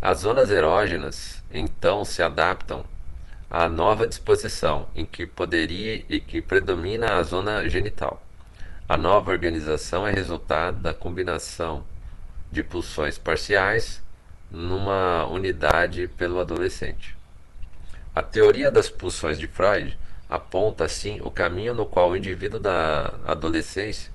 As 0.00 0.20
zonas 0.20 0.50
erógenas, 0.50 1.42
então, 1.52 2.04
se 2.04 2.22
adaptam 2.22 2.84
à 3.50 3.68
nova 3.68 4.06
disposição 4.06 4.86
em 4.94 5.04
que 5.04 5.26
poderia 5.26 6.04
e 6.08 6.20
que 6.20 6.40
predomina 6.40 7.14
a 7.14 7.22
zona 7.24 7.68
genital. 7.68 8.22
A 8.88 8.96
nova 8.96 9.32
organização 9.32 10.06
é 10.06 10.12
resultado 10.12 10.78
da 10.78 10.94
combinação 10.94 11.84
de 12.52 12.62
pulsões 12.62 13.18
parciais 13.18 14.00
numa 14.50 15.26
unidade 15.26 16.08
pelo 16.08 16.40
adolescente. 16.40 17.16
A 18.14 18.22
teoria 18.22 18.70
das 18.70 18.88
pulsões 18.88 19.38
de 19.38 19.46
Freud 19.46 19.98
aponta 20.28 20.84
assim 20.84 21.20
o 21.22 21.30
caminho 21.30 21.74
no 21.74 21.86
qual 21.86 22.10
o 22.10 22.16
indivíduo 22.16 22.58
da 22.58 23.14
adolescência 23.26 24.10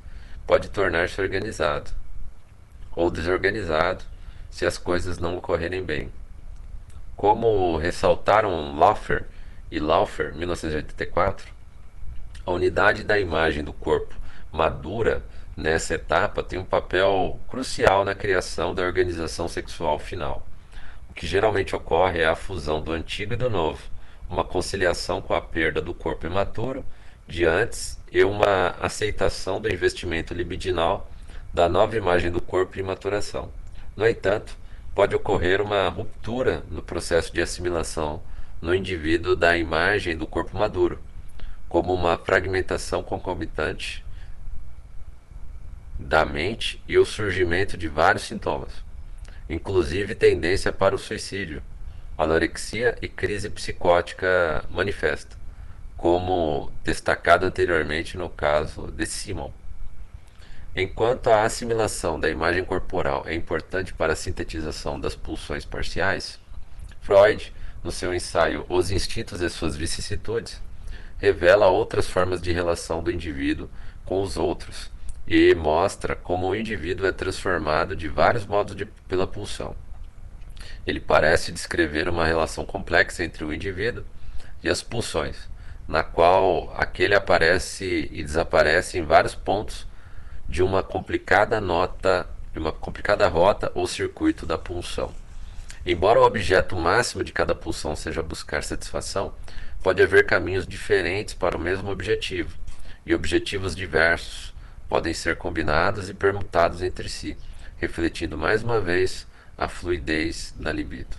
pode 0.46 0.70
tornar-se 0.70 1.20
organizado 1.22 1.92
ou 2.96 3.10
desorganizado 3.10 4.04
se 4.50 4.66
as 4.66 4.78
coisas 4.78 5.18
não 5.18 5.38
ocorrerem 5.38 5.84
bem. 5.84 6.12
Como 7.16 7.78
ressaltaram 7.78 8.78
Laufer 8.78 9.26
e 9.72 9.80
Laufer, 9.80 10.36
1984, 10.36 11.52
a 12.46 12.52
unidade 12.52 13.04
da 13.04 13.20
imagem 13.20 13.64
do 13.64 13.74
corpo 13.74 14.14
madura 14.52 15.24
nessa 15.56 15.96
etapa 15.96 16.42
tem 16.44 16.58
um 16.58 16.66
papel 16.66 17.40
crucial 17.48 18.04
na 18.04 18.16
criação 18.16 18.74
da 18.74 18.84
organização 18.84 19.48
sexual 19.48 20.00
final. 20.00 20.46
O 21.10 21.14
que 21.14 21.28
geralmente 21.28 21.76
ocorre 21.76 22.22
é 22.22 22.26
a 22.26 22.36
fusão 22.36 22.82
do 22.82 22.92
antigo 22.92 23.34
e 23.34 23.38
do 23.38 23.50
novo, 23.50 23.82
uma 24.30 24.44
conciliação 24.44 25.22
com 25.22 25.34
a 25.34 25.42
perda 25.42 25.82
do 25.82 25.94
corpo 25.94 26.26
imaturo 26.26 26.84
de 27.28 27.46
antes 27.46 28.00
e 28.12 28.24
uma 28.24 28.76
aceitação 28.82 29.62
do 29.62 29.72
investimento 29.72 30.34
libidinal 30.34 31.10
da 31.54 31.70
nova 31.70 31.96
imagem 31.96 32.32
do 32.32 32.42
corpo 32.42 32.80
em 32.80 32.84
maturação. 32.84 33.52
No 33.96 34.08
entanto, 34.08 34.58
pode 34.96 35.16
ocorrer 35.16 35.62
uma 35.62 35.88
ruptura 35.88 36.64
no 36.70 36.82
processo 36.82 37.32
de 37.32 37.42
assimilação 37.42 38.22
no 38.60 38.74
indivíduo 38.74 39.36
da 39.36 39.56
imagem 39.56 40.18
do 40.18 40.26
corpo 40.26 40.58
maduro, 40.58 41.00
como 41.70 41.94
uma 41.94 42.18
fragmentação 42.18 43.04
concomitante 43.04 44.04
da 45.98 46.26
mente 46.26 46.82
e 46.88 46.98
o 46.98 47.06
surgimento 47.06 47.78
de 47.78 47.88
vários 47.88 48.24
sintomas, 48.24 48.72
inclusive 49.50 50.16
tendência 50.16 50.72
para 50.72 50.96
o 50.96 51.00
suicídio, 51.00 51.62
anorexia 52.18 52.98
e 53.02 53.08
crise 53.08 53.50
psicótica 53.50 54.64
manifesta, 54.70 55.38
como 55.98 56.72
destacado 56.84 57.46
anteriormente 57.46 58.18
no 58.18 58.30
caso 58.30 58.92
de 58.92 59.06
Simon. 59.06 59.52
Enquanto 60.76 61.28
a 61.28 61.44
assimilação 61.44 62.20
da 62.20 62.30
imagem 62.30 62.66
corporal 62.66 63.24
é 63.28 63.36
importante 63.36 63.94
para 63.94 64.14
a 64.14 64.16
sintetização 64.16 65.00
das 65.00 65.16
pulsões 65.16 65.66
parciais, 65.66 66.40
Freud, 67.02 67.54
no 67.84 67.92
seu 67.92 68.14
ensaio 68.14 68.66
Os 68.68 68.90
Instintos 68.90 69.42
e 69.42 69.50
Suas 69.50 69.76
Vicissitudes, 69.76 70.60
revela 71.20 71.68
outras 71.68 72.10
formas 72.10 72.42
de 72.42 72.52
relação 72.52 73.04
do 73.04 73.12
indivíduo 73.12 73.70
com 74.06 74.22
os 74.22 74.36
outros 74.36 74.93
e 75.28 75.56
mostra 75.56 76.16
como 76.16 76.50
o 76.50 76.56
indivíduo 76.56 77.08
é 77.08 77.12
transformado 77.12 77.96
de 77.96 78.08
vários 78.08 78.46
modos 78.46 78.76
de, 78.76 78.86
pela 78.86 79.26
pulsão. 79.26 79.76
Ele 80.86 81.00
parece 81.00 81.52
descrever 81.52 82.10
uma 82.10 82.26
relação 82.26 82.66
complexa 82.66 83.24
entre 83.24 83.44
o 83.44 83.54
indivíduo 83.54 84.04
e 84.62 84.70
as 84.70 84.82
pulsões, 84.82 85.50
na 85.88 86.04
qual 86.04 86.74
aquele 86.78 87.16
aparece 87.16 88.10
e 88.12 88.24
desaparece 88.24 88.98
em 88.98 89.04
vários 89.04 89.36
pontos 89.36 89.88
de 90.48 90.62
uma 90.62 90.84
complicada 90.84 91.60
nota, 91.62 92.28
de 92.52 92.60
uma 92.60 92.72
complicada 92.72 93.28
rota 93.28 93.72
ou 93.74 93.88
circuito 93.88 94.46
da 94.46 94.58
pulsão. 94.58 95.14
Embora 95.86 96.20
o 96.20 96.26
objeto 96.26 96.76
máximo 96.76 97.24
de 97.24 97.34
cada 97.34 97.56
pulsão 97.56 97.96
seja 97.96 98.22
buscar 98.22 98.64
satisfação, 98.64 99.34
pode 99.82 100.02
haver 100.02 100.26
caminhos 100.26 100.66
diferentes 100.66 101.34
para 101.34 101.58
o 101.58 101.60
mesmo 101.60 101.92
objetivo, 101.92 102.58
e 103.06 103.14
objetivos 103.14 103.76
diversos 103.76 104.53
podem 104.94 105.12
ser 105.12 105.38
combinados 105.38 106.08
e 106.08 106.14
permutados 106.14 106.84
entre 106.84 107.10
si, 107.10 107.36
refletindo 107.78 108.38
mais 108.38 108.62
uma 108.62 108.80
vez 108.80 109.26
a 109.58 109.68
fluidez 109.68 110.54
da 110.56 110.72
libido. 110.72 111.18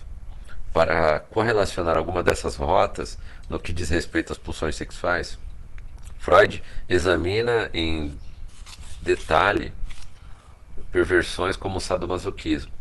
Para 0.71 1.19
correlacionar 1.19 1.97
alguma 1.97 2.23
dessas 2.23 2.55
rotas 2.55 3.17
no 3.49 3.59
que 3.59 3.73
diz 3.73 3.89
respeito 3.89 4.31
às 4.31 4.37
pulsões 4.37 4.77
sexuais, 4.77 5.37
Freud 6.19 6.63
examina 6.87 7.69
em 7.73 8.17
detalhe 9.01 9.73
perversões 10.89 11.57
como 11.57 11.75
o 11.75 11.81
sadomasoquismo. 11.81 12.71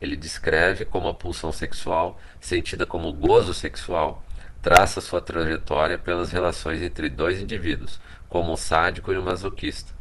Ele 0.00 0.16
descreve 0.16 0.84
como 0.84 1.06
a 1.06 1.14
pulsão 1.14 1.52
sexual, 1.52 2.20
sentida 2.40 2.84
como 2.84 3.12
gozo 3.12 3.54
sexual, 3.54 4.24
traça 4.60 5.00
sua 5.00 5.20
trajetória 5.20 5.96
pelas 5.96 6.32
relações 6.32 6.82
entre 6.82 7.08
dois 7.08 7.40
indivíduos, 7.40 8.00
como 8.28 8.52
o 8.52 8.56
sádico 8.56 9.12
e 9.12 9.16
o 9.16 9.22
masoquista. 9.22 9.99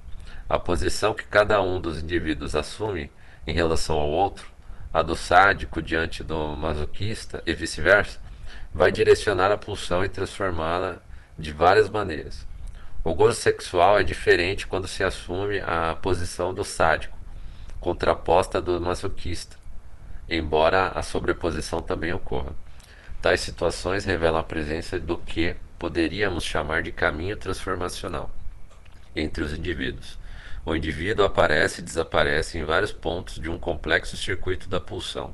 A 0.49 0.57
posição 0.57 1.13
que 1.13 1.25
cada 1.25 1.62
um 1.62 1.79
dos 1.79 2.01
indivíduos 2.01 2.55
assume 2.55 3.12
em 3.45 3.53
relação 3.53 3.99
ao 3.99 4.09
outro, 4.09 4.51
a 4.91 5.03
do 5.03 5.15
sádico 5.15 5.79
diante 5.79 6.23
do 6.23 6.55
masoquista 6.55 7.43
e 7.45 7.53
vice-versa, 7.53 8.19
vai 8.73 8.91
direcionar 8.91 9.51
a 9.51 9.57
pulsão 9.57 10.03
e 10.03 10.09
transformá-la 10.09 10.97
de 11.38 11.51
várias 11.51 11.88
maneiras. 11.88 12.47
O 13.03 13.13
gozo 13.13 13.39
sexual 13.39 13.99
é 13.99 14.03
diferente 14.03 14.65
quando 14.65 14.88
se 14.88 15.03
assume 15.03 15.59
a 15.59 15.95
posição 16.01 16.51
do 16.51 16.63
sádico, 16.63 17.15
contraposta 17.79 18.59
do 18.59 18.81
masoquista, 18.81 19.55
embora 20.27 20.88
a 20.88 21.03
sobreposição 21.03 21.79
também 21.79 22.12
ocorra. 22.12 22.55
Tais 23.21 23.41
situações 23.41 24.03
revelam 24.03 24.39
a 24.39 24.43
presença 24.43 24.99
do 24.99 25.15
que 25.15 25.55
poderíamos 25.77 26.43
chamar 26.43 26.81
de 26.81 26.91
caminho 26.91 27.38
transformacional 27.38 28.31
entre 29.15 29.43
os 29.43 29.53
indivíduos. 29.53 30.18
O 30.65 30.76
indivíduo 30.76 31.26
aparece 31.26 31.82
e 31.82 31.84
desaparece 31.84 32.58
em 32.58 32.63
vários 32.63 32.91
pontos 32.91 33.39
de 33.39 33.50
um 33.50 33.58
complexo 33.58 34.17
circuito 34.17 34.67
da 34.69 34.80
pulsão. 34.80 35.34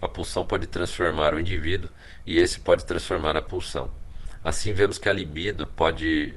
A 0.00 0.08
pulsão 0.08 0.44
pode 0.44 0.66
transformar 0.66 1.34
o 1.34 1.40
indivíduo 1.40 1.90
e 2.26 2.38
esse 2.38 2.60
pode 2.60 2.84
transformar 2.84 3.36
a 3.36 3.42
pulsão. 3.42 3.90
Assim 4.42 4.72
vemos 4.72 4.98
que 4.98 5.08
a 5.08 5.12
libido 5.12 5.66
pode 5.66 6.34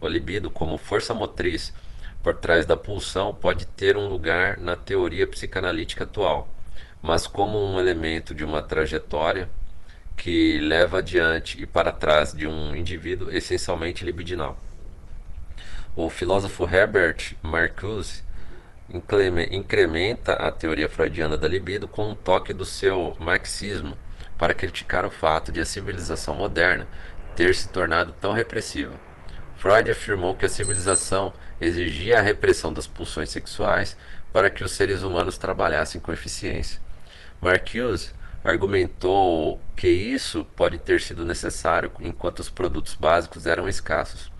o 0.00 0.08
libido 0.08 0.50
como 0.50 0.76
força 0.76 1.14
motriz 1.14 1.72
por 2.24 2.34
trás 2.34 2.64
da 2.64 2.74
pulsão 2.74 3.34
pode 3.34 3.66
ter 3.66 3.98
um 3.98 4.08
lugar 4.08 4.56
na 4.56 4.74
teoria 4.74 5.26
psicanalítica 5.26 6.04
atual, 6.04 6.48
mas 7.02 7.26
como 7.26 7.62
um 7.62 7.78
elemento 7.78 8.34
de 8.34 8.42
uma 8.42 8.62
trajetória 8.62 9.46
que 10.16 10.58
leva 10.58 11.00
adiante 11.00 11.62
e 11.62 11.66
para 11.66 11.92
trás 11.92 12.32
de 12.32 12.46
um 12.46 12.74
indivíduo 12.74 13.30
essencialmente 13.30 14.06
libidinal. 14.06 14.58
O 15.96 16.10
filósofo 16.10 16.64
Herbert 16.64 17.36
Marcuse 17.40 18.24
incrementa 19.52 20.32
a 20.32 20.50
teoria 20.50 20.88
freudiana 20.88 21.36
da 21.38 21.46
libido 21.46 21.86
com 21.86 22.10
um 22.10 22.16
toque 22.16 22.52
do 22.52 22.64
seu 22.64 23.16
marxismo 23.20 23.96
para 24.36 24.54
criticar 24.54 25.06
o 25.06 25.10
fato 25.10 25.52
de 25.52 25.60
a 25.60 25.64
civilização 25.64 26.34
moderna 26.34 26.88
ter 27.36 27.54
se 27.54 27.68
tornado 27.68 28.12
tão 28.20 28.32
repressiva. 28.32 28.92
Freud 29.56 29.88
afirmou 29.88 30.34
que 30.34 30.44
a 30.44 30.48
civilização 30.48 31.32
exigia 31.60 32.18
a 32.18 32.22
repressão 32.22 32.72
das 32.72 32.88
pulsões 32.88 33.30
sexuais 33.30 33.96
para 34.32 34.50
que 34.50 34.64
os 34.64 34.72
seres 34.72 35.04
humanos 35.04 35.38
trabalhassem 35.38 36.00
com 36.00 36.12
eficiência. 36.12 36.80
Marcuse 37.40 38.10
argumentou 38.42 39.60
que 39.76 39.88
isso 39.88 40.44
pode 40.56 40.76
ter 40.76 41.00
sido 41.00 41.24
necessário 41.24 41.92
enquanto 42.00 42.40
os 42.40 42.50
produtos 42.50 42.94
básicos 42.94 43.46
eram 43.46 43.68
escassos, 43.68 44.33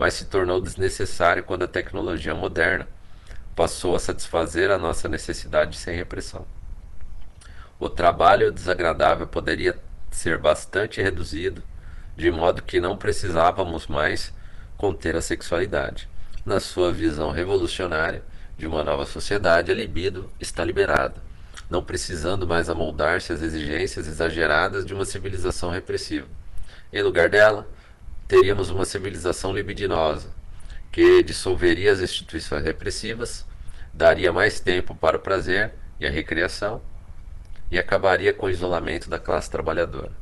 mas 0.00 0.14
se 0.14 0.24
tornou 0.24 0.62
desnecessário 0.62 1.44
quando 1.44 1.64
a 1.64 1.68
tecnologia 1.68 2.34
moderna 2.34 2.88
passou 3.54 3.94
a 3.94 4.00
satisfazer 4.00 4.70
a 4.70 4.78
nossa 4.78 5.10
necessidade 5.10 5.76
sem 5.76 5.94
repressão. 5.94 6.46
O 7.78 7.86
trabalho 7.86 8.50
desagradável 8.50 9.26
poderia 9.26 9.78
ser 10.10 10.38
bastante 10.38 11.02
reduzido, 11.02 11.62
de 12.16 12.30
modo 12.30 12.62
que 12.62 12.80
não 12.80 12.96
precisávamos 12.96 13.86
mais 13.88 14.32
conter 14.78 15.16
a 15.16 15.20
sexualidade. 15.20 16.08
Na 16.46 16.60
sua 16.60 16.90
visão 16.90 17.30
revolucionária 17.30 18.22
de 18.56 18.66
uma 18.66 18.82
nova 18.82 19.04
sociedade, 19.04 19.70
a 19.70 19.74
libido 19.74 20.30
está 20.40 20.64
liberada 20.64 21.16
não 21.68 21.84
precisando 21.84 22.48
mais 22.48 22.68
amoldar-se 22.68 23.32
às 23.32 23.42
exigências 23.42 24.08
exageradas 24.08 24.84
de 24.84 24.92
uma 24.92 25.04
civilização 25.04 25.70
repressiva. 25.70 26.26
Em 26.92 27.00
lugar 27.00 27.28
dela, 27.28 27.68
teríamos 28.30 28.70
uma 28.70 28.84
civilização 28.84 29.52
libidinosa, 29.52 30.32
que 30.92 31.20
dissolveria 31.20 31.90
as 31.90 31.98
instituições 31.98 32.62
repressivas, 32.62 33.44
daria 33.92 34.32
mais 34.32 34.60
tempo 34.60 34.94
para 34.94 35.16
o 35.16 35.20
prazer 35.20 35.74
e 35.98 36.06
a 36.06 36.10
recreação 36.10 36.80
e 37.72 37.76
acabaria 37.76 38.32
com 38.32 38.46
o 38.46 38.50
isolamento 38.50 39.10
da 39.10 39.18
classe 39.18 39.50
trabalhadora. 39.50 40.12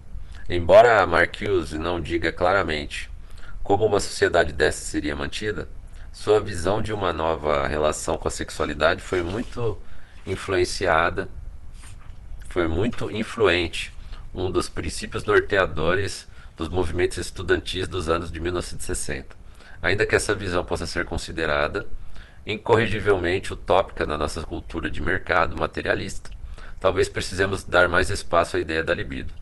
Embora 0.48 1.06
Marcuse 1.06 1.76
não 1.76 2.00
diga 2.00 2.32
claramente 2.32 3.10
como 3.62 3.84
uma 3.84 4.00
sociedade 4.00 4.54
dessa 4.54 4.86
seria 4.86 5.14
mantida, 5.14 5.68
sua 6.10 6.40
visão 6.40 6.80
de 6.80 6.94
uma 6.94 7.12
nova 7.12 7.66
relação 7.66 8.16
com 8.16 8.26
a 8.26 8.30
sexualidade 8.30 9.02
foi 9.02 9.22
muito 9.22 9.76
influenciada 10.26 11.28
foi 12.48 12.66
muito 12.66 13.10
influente, 13.10 13.92
um 14.34 14.50
dos 14.50 14.66
princípios 14.66 15.24
norteadores 15.24 16.26
dos 16.58 16.68
movimentos 16.68 17.16
estudantis 17.18 17.86
dos 17.86 18.08
anos 18.08 18.32
de 18.32 18.40
1960. 18.40 19.36
Ainda 19.80 20.04
que 20.04 20.16
essa 20.16 20.34
visão 20.34 20.64
possa 20.64 20.86
ser 20.86 21.04
considerada 21.04 21.86
incorrigivelmente 22.44 23.52
utópica 23.52 24.04
na 24.04 24.18
nossa 24.18 24.42
cultura 24.42 24.90
de 24.90 25.00
mercado 25.00 25.56
materialista, 25.56 26.30
talvez 26.80 27.08
precisemos 27.08 27.62
dar 27.62 27.88
mais 27.88 28.10
espaço 28.10 28.56
à 28.56 28.60
ideia 28.60 28.82
da 28.82 28.92
libido. 28.92 29.32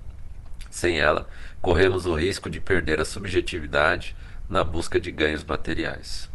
Sem 0.71 1.01
ela, 1.01 1.27
corremos 1.63 2.05
o 2.05 2.15
risco 2.15 2.51
de 2.51 2.61
perder 2.61 3.01
a 3.01 3.05
subjetividade 3.05 4.15
na 4.47 4.63
busca 4.63 5.01
de 5.01 5.11
ganhos 5.11 5.43
materiais. 5.43 6.29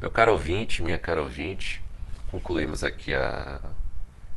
Meu 0.00 0.10
caro 0.10 0.32
ouvinte, 0.32 0.82
minha 0.82 0.98
cara 0.98 1.20
ouvinte, 1.20 1.82
concluímos 2.30 2.82
aqui 2.82 3.12
a, 3.12 3.60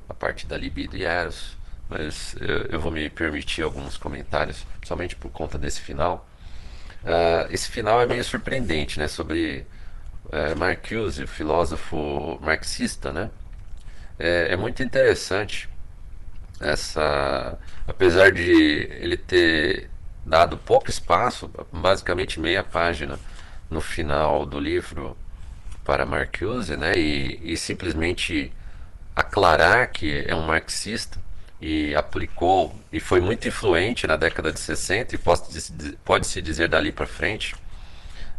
a 0.10 0.14
parte 0.14 0.46
da 0.46 0.58
libido 0.58 0.98
e 0.98 1.06
eros 1.06 1.58
mas 1.90 2.36
eu, 2.40 2.58
eu, 2.70 2.80
vou 2.80 2.92
me 2.92 3.10
permitir 3.10 3.64
alguns 3.64 3.98
comentários, 3.98 4.66
somente 4.86 5.16
por 5.16 5.32
conta 5.32 5.58
desse 5.58 5.82
final. 5.82 6.30
Uh, 7.04 7.52
esse 7.52 7.70
final 7.70 8.00
é 8.00 8.06
meio 8.06 8.24
surpreendente, 8.24 9.00
né? 9.00 9.08
Sobre 9.08 9.66
uh, 10.26 10.58
Marcuse, 10.58 11.24
o 11.24 11.28
filósofo 11.28 12.40
marxista, 12.42 13.12
né? 13.12 13.32
É, 14.20 14.54
é, 14.54 14.56
muito 14.58 14.84
interessante 14.84 15.70
essa, 16.60 17.58
apesar 17.88 18.32
de 18.32 18.52
ele 18.52 19.18
ter 19.18 19.90
dado 20.26 20.58
pouco 20.58 20.90
espaço, 20.90 21.50
basicamente 21.72 22.40
meia 22.40 22.64
página 22.64 23.18
no 23.70 23.80
final 23.82 24.46
do 24.46 24.60
livro 24.60 25.18
para 25.84 26.06
Marcuse, 26.06 26.78
né? 26.78 26.94
E, 26.96 27.54
e 27.54 27.58
simplesmente 27.58 28.54
aclarar 29.16 29.90
que 29.92 30.26
é 30.28 30.36
um 30.36 30.46
marxista 30.46 31.18
e 31.62 31.94
aplicou 31.96 32.74
e 32.92 33.00
foi 33.00 33.20
muito 33.20 33.48
influente 33.48 34.08
na 34.08 34.16
década 34.16 34.52
de 34.52 34.60
60 34.60 35.16
e 35.16 35.18
pode-se 36.04 36.42
dizer 36.42 36.70
dali 36.70 36.92
para 36.92 37.06
frente 37.06 37.56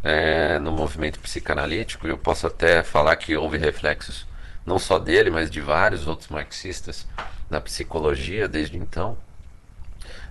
é, 0.03 0.59
no 0.59 0.73
movimento 0.73 1.19
psicanalítico. 1.21 2.07
Eu 2.07 2.17
posso 2.17 2.47
até 2.47 2.83
falar 2.83 3.17
que 3.17 3.37
houve 3.37 3.59
reflexos 3.59 4.27
não 4.65 4.79
só 4.79 4.99
dele, 4.99 5.31
mas 5.31 5.51
de 5.51 5.61
vários 5.61 6.07
outros 6.07 6.29
marxistas 6.29 7.07
na 7.49 7.61
psicologia 7.61 8.47
desde 8.49 8.77
então. 8.77 9.17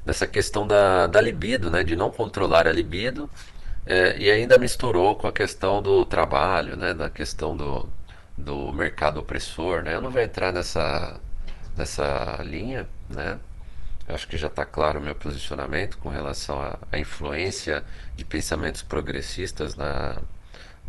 Nessa 0.06 0.26
questão 0.26 0.66
da, 0.66 1.08
da 1.08 1.22
libido, 1.22 1.70
né, 1.70 1.84
de 1.84 1.96
não 1.96 2.10
controlar 2.10 2.68
a 2.68 2.72
libido, 2.72 3.30
é, 3.86 4.18
e 4.18 4.32
ainda 4.32 4.58
misturou 4.58 5.16
com 5.16 5.28
a 5.28 5.32
questão 5.32 5.82
do 5.82 6.06
trabalho, 6.06 6.76
né, 6.76 6.94
da 6.94 7.10
questão 7.10 7.56
do, 7.56 7.90
do 8.38 8.72
mercado 8.72 9.20
opressor. 9.20 9.84
Né? 9.84 9.96
Eu 9.96 10.02
não 10.02 10.10
vou 10.10 10.22
entrar 10.22 10.54
nessa 10.54 11.20
nessa 11.80 12.40
linha, 12.44 12.88
né? 13.10 13.40
Acho 14.08 14.28
que 14.28 14.38
já 14.38 14.48
está 14.48 14.66
claro 14.66 15.00
o 15.00 15.02
meu 15.02 15.16
posicionamento 15.16 15.98
com 16.00 16.10
relação 16.10 16.60
à, 16.62 16.78
à 16.92 16.98
influência 17.00 17.84
de 18.16 18.26
pensamentos 18.26 18.82
progressistas 18.82 19.76
na 19.76 20.18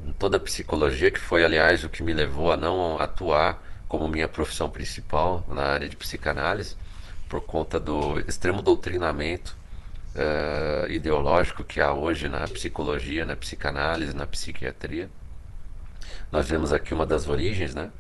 em 0.07 0.13
toda 0.13 0.39
a 0.39 0.41
psicologia, 0.41 1.11
que 1.11 1.21
foi, 1.21 1.45
aliás, 1.45 1.85
o 1.85 1.89
que 1.91 2.03
me 2.03 2.15
levou 2.15 2.51
a 2.51 2.57
não 2.57 2.99
atuar 2.99 3.63
como 3.87 4.09
minha 4.09 4.27
profissão 4.27 4.71
principal 4.71 5.45
na 5.49 5.63
área 5.63 5.89
de 5.89 5.95
psicanálise, 5.95 6.75
por 7.29 7.43
conta 7.43 7.79
do 7.79 8.19
extremo 8.21 8.63
doutrinamento 8.63 9.55
uh, 10.15 10.91
ideológico 10.91 11.63
que 11.63 11.81
há 11.81 11.93
hoje 11.93 12.29
na 12.29 12.41
psicologia, 12.49 13.27
na 13.27 13.37
psicanálise, 13.37 14.17
na 14.17 14.27
psiquiatria. 14.27 15.11
Nós 16.33 16.49
vemos 16.49 16.73
aqui 16.73 16.95
uma 16.95 17.05
das 17.05 17.29
origens, 17.29 17.75
né? 17.75 17.91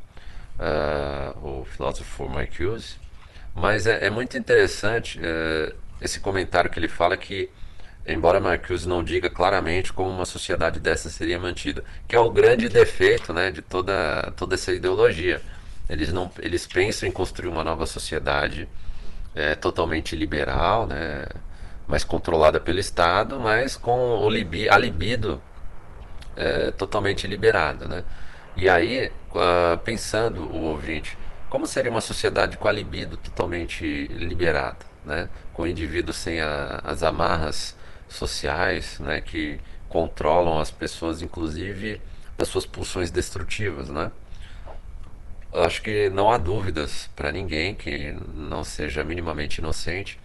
Uh, 0.60 1.60
o 1.60 1.64
filósofo 1.64 2.28
Marcuse. 2.28 2.96
Mas 3.54 3.86
é, 3.86 4.06
é 4.06 4.10
muito 4.10 4.36
interessante 4.36 5.18
uh, 5.18 5.74
esse 6.00 6.20
comentário 6.20 6.70
que 6.70 6.78
ele 6.78 6.86
fala 6.86 7.16
que, 7.16 7.48
embora 8.06 8.38
Marcuse 8.38 8.86
não 8.86 9.02
diga 9.02 9.30
claramente 9.30 9.90
como 9.90 10.10
uma 10.10 10.26
sociedade 10.26 10.78
dessa 10.78 11.08
seria 11.08 11.38
mantida, 11.38 11.82
que 12.06 12.14
é 12.14 12.20
o 12.20 12.30
grande 12.30 12.68
defeito 12.68 13.32
né, 13.32 13.50
de 13.50 13.62
toda, 13.62 14.32
toda 14.36 14.54
essa 14.54 14.70
ideologia. 14.70 15.40
Eles, 15.88 16.12
não, 16.12 16.30
eles 16.38 16.66
pensam 16.66 17.08
em 17.08 17.12
construir 17.12 17.48
uma 17.48 17.64
nova 17.64 17.86
sociedade 17.86 18.68
é, 19.34 19.54
totalmente 19.54 20.14
liberal, 20.14 20.86
né, 20.86 21.26
mais 21.88 22.04
controlada 22.04 22.60
pelo 22.60 22.78
Estado, 22.78 23.40
mas 23.40 23.76
com 23.76 24.18
o 24.18 24.30
libi, 24.30 24.68
a 24.68 24.78
libido 24.78 25.42
é, 26.36 26.70
totalmente 26.70 27.26
liberada. 27.26 27.86
Né? 27.88 28.04
E 28.56 28.68
aí, 28.68 29.10
uh, 29.30 29.78
pensando 29.78 30.42
o 30.42 30.62
ouvinte, 30.64 31.16
como 31.48 31.66
seria 31.66 31.90
uma 31.90 32.00
sociedade 32.00 32.56
com 32.56 32.68
a 32.68 32.72
libido 32.72 33.16
totalmente 33.16 34.06
liberada, 34.08 34.84
né? 35.04 35.28
com 35.52 35.66
indivíduos 35.66 36.16
sem 36.16 36.40
a, 36.40 36.80
as 36.84 37.02
amarras 37.02 37.76
sociais 38.08 38.98
né? 39.00 39.20
que 39.20 39.58
controlam 39.88 40.58
as 40.60 40.70
pessoas, 40.70 41.22
inclusive 41.22 42.00
das 42.38 42.48
suas 42.48 42.64
pulsões 42.64 43.10
destrutivas, 43.10 43.88
né? 43.90 44.10
Acho 45.52 45.82
que 45.82 46.08
não 46.10 46.30
há 46.30 46.38
dúvidas 46.38 47.10
para 47.16 47.32
ninguém 47.32 47.74
que 47.74 48.16
não 48.34 48.62
seja 48.62 49.02
minimamente 49.02 49.58
inocente 49.58 50.18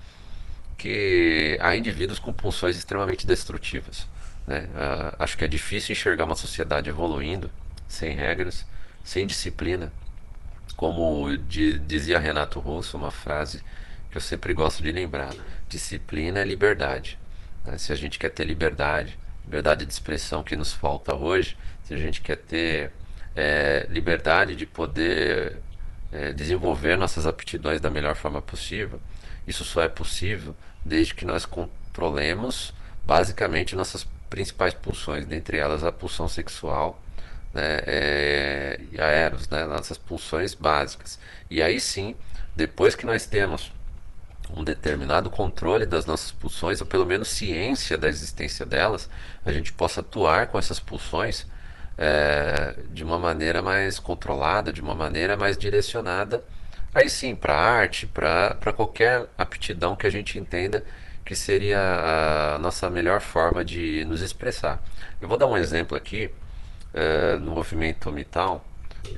que 0.78 1.58
há 1.60 1.76
indivíduos 1.76 2.20
com 2.20 2.32
pulsões 2.32 2.78
extremamente 2.78 3.26
destrutivas. 3.26 4.08
Né? 4.46 4.68
Uh, 4.76 5.16
acho 5.18 5.36
que 5.36 5.44
é 5.44 5.48
difícil 5.48 5.94
enxergar 5.94 6.26
uma 6.26 6.36
sociedade 6.36 6.90
evoluindo 6.90 7.50
sem 7.88 8.16
regras, 8.16 8.66
sem 9.04 9.26
disciplina. 9.26 9.92
Como 10.76 11.38
dizia 11.38 12.20
Renato 12.20 12.60
Russo, 12.60 12.98
uma 12.98 13.12
frase 13.12 13.62
que 14.12 14.18
eu 14.18 14.22
sempre 14.22 14.54
gosto 14.54 14.84
de 14.84 14.92
lembrar: 14.92 15.34
disciplina 15.70 16.40
é 16.40 16.44
liberdade. 16.46 17.18
Né? 17.66 17.78
Se 17.78 17.94
a 17.94 17.96
gente 17.96 18.20
quer 18.20 18.30
ter 18.30 18.46
liberdade, 18.46 19.18
liberdade 19.44 19.86
de 19.86 19.94
expressão 19.94 20.44
que 20.44 20.56
nos 20.56 20.74
falta 20.74 21.16
hoje, 21.16 21.58
se 21.84 21.94
a 21.94 21.98
gente 21.98 22.22
quer 22.22 22.38
ter 22.38 22.92
é, 23.36 23.86
liberdade 23.90 24.56
de 24.56 24.66
poder 24.66 25.58
é, 26.12 26.34
desenvolver 26.34 26.98
nossas 26.98 27.26
aptidões 27.26 27.80
da 27.80 27.90
melhor 27.90 28.16
forma 28.16 28.42
possível, 28.42 29.00
isso 29.48 29.64
só 29.64 29.82
é 29.82 29.88
possível 29.88 30.56
desde 30.84 31.14
que 31.14 31.26
nós 31.26 31.46
controlemos 31.46 32.74
basicamente 33.06 33.76
nossas 33.76 34.06
principais 34.30 34.74
pulsões, 34.74 35.26
dentre 35.26 35.58
elas 35.58 35.84
a 35.84 35.92
pulsão 35.92 36.28
sexual 36.28 37.02
né, 37.56 37.82
é, 37.88 38.80
e 38.92 39.02
a 39.02 39.06
eros, 39.06 39.50
né, 39.50 39.66
nossas 39.66 39.98
pulsões 39.98 40.54
básicas. 40.54 41.20
E 41.50 41.64
aí 41.64 41.80
sim, 41.80 42.16
depois 42.56 42.94
que 42.94 43.06
nós 43.06 43.26
temos 43.26 43.72
um 44.56 44.64
determinado 44.64 45.30
controle 45.32 45.88
das 45.88 46.06
nossas 46.06 46.32
pulsões, 46.32 46.80
ou 46.82 46.86
pelo 46.88 47.06
menos 47.06 47.30
ciência 47.30 47.98
da 47.98 48.08
existência 48.08 48.66
delas, 48.66 49.10
a 49.44 49.52
gente 49.52 49.74
possa 49.74 50.02
atuar 50.02 50.48
com 50.48 50.60
essas 50.60 50.80
pulsões 50.80 51.48
é, 51.98 52.76
de 52.92 53.04
uma 53.04 53.18
maneira 53.18 53.62
mais 53.64 53.98
controlada, 53.98 54.72
de 54.72 54.82
uma 54.82 54.94
maneira 54.94 55.36
mais 55.36 55.58
direcionada 55.58 56.44
Aí 56.96 57.10
sim, 57.10 57.36
para 57.36 57.54
arte, 57.54 58.08
para 58.08 58.72
qualquer 58.74 59.28
aptidão 59.38 59.98
que 59.98 60.08
a 60.08 60.10
gente 60.10 60.40
entenda 60.40 60.82
que 61.26 61.36
seria 61.36 62.56
a 62.56 62.60
nossa 62.60 62.90
melhor 62.90 63.20
forma 63.20 63.66
de 63.66 64.06
nos 64.06 64.22
expressar. 64.22 64.82
Eu 65.20 65.28
vou 65.28 65.38
dar 65.38 65.46
um 65.48 65.58
exemplo 65.58 65.98
aqui, 65.98 66.32
no 67.42 67.52
movimento 67.52 68.12
Mital, 68.12 68.64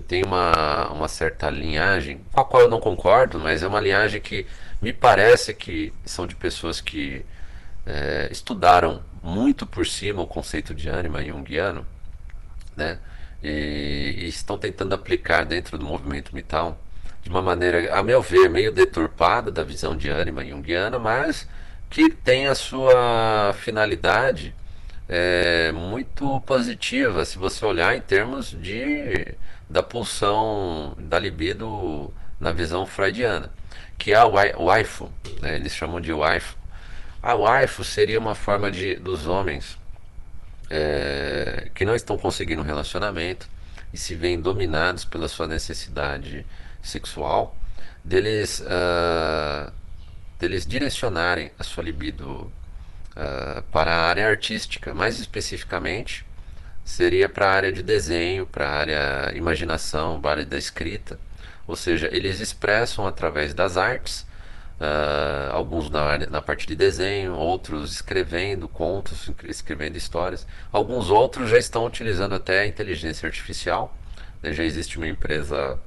tem 0.07 0.23
uma, 0.23 0.89
uma 0.89 1.07
certa 1.07 1.49
linhagem, 1.49 2.21
com 2.31 2.41
a 2.41 2.45
qual 2.45 2.63
eu 2.63 2.69
não 2.69 2.79
concordo, 2.79 3.39
mas 3.39 3.63
é 3.63 3.67
uma 3.67 3.79
linhagem 3.79 4.19
que 4.19 4.45
me 4.81 4.93
parece 4.93 5.53
que 5.53 5.93
são 6.05 6.27
de 6.27 6.35
pessoas 6.35 6.81
que 6.81 7.25
é, 7.85 8.27
estudaram 8.31 9.01
muito 9.23 9.65
por 9.65 9.85
cima 9.85 10.21
o 10.21 10.27
conceito 10.27 10.73
de 10.73 10.89
ânima 10.89 11.23
junguiano, 11.23 11.85
né? 12.75 12.99
E, 13.43 14.15
e, 14.17 14.27
estão 14.27 14.57
tentando 14.57 14.93
aplicar 14.95 15.45
dentro 15.45 15.77
do 15.77 15.85
movimento 15.85 16.35
Mital 16.35 16.77
de 17.21 17.29
uma 17.29 17.41
maneira, 17.41 17.93
a 17.93 18.01
meu 18.01 18.21
ver, 18.21 18.49
meio 18.49 18.71
deturpada 18.71 19.51
da 19.51 19.63
visão 19.63 19.95
de 19.95 20.09
ânima 20.09 20.43
junguiana, 20.45 20.97
mas 20.97 21.47
que 21.89 22.09
tem 22.09 22.47
a 22.47 22.55
sua 22.55 23.53
finalidade 23.59 24.55
é, 25.09 25.71
muito 25.71 26.41
positiva, 26.41 27.23
se 27.25 27.37
você 27.37 27.65
olhar 27.65 27.95
em 27.95 28.01
termos 28.01 28.51
de 28.51 29.35
da 29.69 29.83
pulsão 29.83 30.95
da 30.99 31.19
libido 31.19 32.13
na 32.39 32.51
visão 32.51 32.85
freudiana, 32.85 33.51
que 33.97 34.13
é 34.13 34.15
a 34.15 34.25
waifu, 34.25 35.11
né, 35.41 35.55
eles 35.55 35.73
chamam 35.75 35.99
de 35.99 36.13
waifu. 36.13 36.55
A 37.21 37.33
waifu 37.33 37.83
seria 37.83 38.19
uma 38.19 38.35
forma 38.35 38.71
de 38.71 38.95
dos 38.95 39.27
homens 39.27 39.77
é, 40.69 41.69
que 41.73 41.85
não 41.85 41.95
estão 41.95 42.17
conseguindo 42.17 42.61
um 42.61 42.65
relacionamento 42.65 43.49
e 43.93 43.97
se 43.97 44.15
veem 44.15 44.39
dominados 44.39 45.05
pela 45.05 45.27
sua 45.27 45.47
necessidade 45.47 46.45
sexual, 46.81 47.55
deles, 48.03 48.59
uh, 48.61 49.71
deles 50.39 50.65
direcionarem 50.65 51.51
a 51.57 51.63
sua 51.63 51.83
libido 51.83 52.51
uh, 53.17 53.61
para 53.71 53.91
a 53.91 54.07
área 54.07 54.29
artística, 54.29 54.93
mais 54.93 55.19
especificamente 55.19 56.25
seria 56.85 57.27
para 57.27 57.47
a 57.47 57.51
área 57.51 57.71
de 57.71 57.83
desenho, 57.83 58.45
para 58.45 58.65
a 58.65 58.71
área 58.71 59.33
imaginação, 59.35 60.21
para 60.21 60.29
a 60.29 60.33
área 60.35 60.45
da 60.45 60.57
escrita. 60.57 61.19
Ou 61.67 61.75
seja, 61.75 62.07
eles 62.13 62.39
expressam 62.39 63.05
através 63.05 63.53
das 63.53 63.75
artes, 63.75 64.21
uh, 64.79 65.51
alguns 65.51 65.89
na, 65.89 66.01
área, 66.01 66.27
na 66.27 66.41
parte 66.41 66.65
de 66.65 66.75
desenho, 66.77 67.33
outros 67.33 67.91
escrevendo 67.91 68.69
contos, 68.69 69.29
escrevendo 69.43 69.97
histórias. 69.97 70.47
Alguns 70.71 71.09
outros 71.09 71.49
já 71.49 71.57
estão 71.57 71.85
utilizando 71.85 72.35
até 72.35 72.61
a 72.61 72.67
inteligência 72.67 73.27
artificial. 73.27 73.93
Né? 74.41 74.53
Já 74.53 74.63
existe 74.63 74.97
uma 74.97 75.09
empresa 75.09 75.77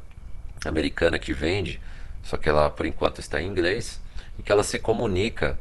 americana 0.66 1.18
que 1.18 1.32
vende, 1.32 1.80
só 2.22 2.36
que 2.36 2.46
ela 2.46 2.68
por 2.68 2.84
enquanto 2.84 3.20
está 3.20 3.40
em 3.40 3.46
inglês, 3.46 3.98
e 4.38 4.42
que 4.42 4.52
ela 4.52 4.62
se 4.62 4.78
comunica, 4.78 5.58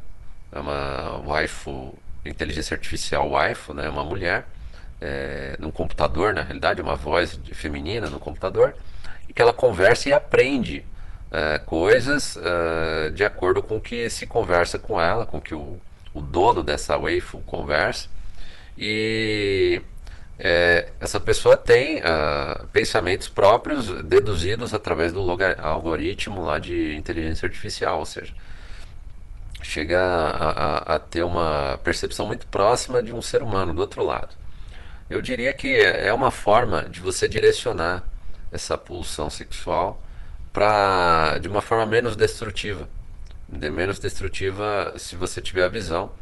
uma 0.52 1.18
waifu, 1.26 1.96
inteligência 2.24 2.74
artificial 2.74 3.28
waifu, 3.28 3.74
né, 3.74 3.88
uma 3.88 4.04
mulher, 4.04 4.46
é, 5.00 5.56
num 5.58 5.70
computador, 5.70 6.34
na 6.34 6.42
realidade, 6.42 6.80
uma 6.80 6.96
voz 6.96 7.38
feminina 7.52 8.08
no 8.10 8.18
computador, 8.18 8.74
e 9.28 9.32
que 9.32 9.40
ela 9.40 9.52
conversa 9.52 10.08
e 10.08 10.12
aprende 10.12 10.84
é, 11.30 11.58
coisas 11.58 12.36
é, 12.36 13.10
de 13.10 13.24
acordo 13.24 13.62
com 13.62 13.76
o 13.76 13.80
que 13.80 14.10
se 14.10 14.26
conversa 14.26 14.78
com 14.78 15.00
ela, 15.00 15.24
com 15.24 15.40
que 15.40 15.54
o, 15.54 15.80
o 16.12 16.20
dono 16.20 16.62
dessa 16.62 16.96
waifu 16.96 17.38
conversa, 17.40 18.08
e 18.76 19.80
é, 20.42 20.88
essa 20.98 21.20
pessoa 21.20 21.54
tem 21.54 21.98
uh, 21.98 22.66
pensamentos 22.68 23.28
próprios 23.28 23.88
deduzidos 24.04 24.72
através 24.72 25.12
do 25.12 25.20
algoritmo 25.58 26.42
lá 26.42 26.58
de 26.58 26.96
inteligência 26.96 27.44
artificial, 27.44 27.98
ou 27.98 28.06
seja, 28.06 28.32
chega 29.62 30.00
a, 30.00 30.50
a, 30.50 30.96
a, 30.96 30.98
ter 30.98 31.22
uma 31.22 31.78
percepção 31.84 32.26
muito 32.26 32.46
próxima 32.46 33.02
de 33.02 33.12
um 33.12 33.22
ser 33.22 33.42
humano 33.42 33.74
do 33.74 33.80
outro 33.80 34.04
lado. 34.04 34.34
Eu 35.08 35.20
diria 35.20 35.52
que 35.52 35.80
é 35.80 36.12
uma 36.12 36.30
forma 36.30 36.84
de 36.84 37.00
você 37.00 37.28
direcionar 37.28 38.04
essa 38.52 38.78
pulsão 38.78 39.28
sexual 39.28 40.02
para 40.52 41.38
de 41.38 41.48
uma 41.48 41.60
forma 41.60 41.86
menos 41.86 42.16
destrutiva, 42.16 42.88
de 43.48 43.70
menos 43.70 43.98
destrutiva 43.98 44.94
se 44.96 45.16
você 45.16 45.40
tiver 45.40 45.64
a 45.64 45.68
visão 45.68 46.12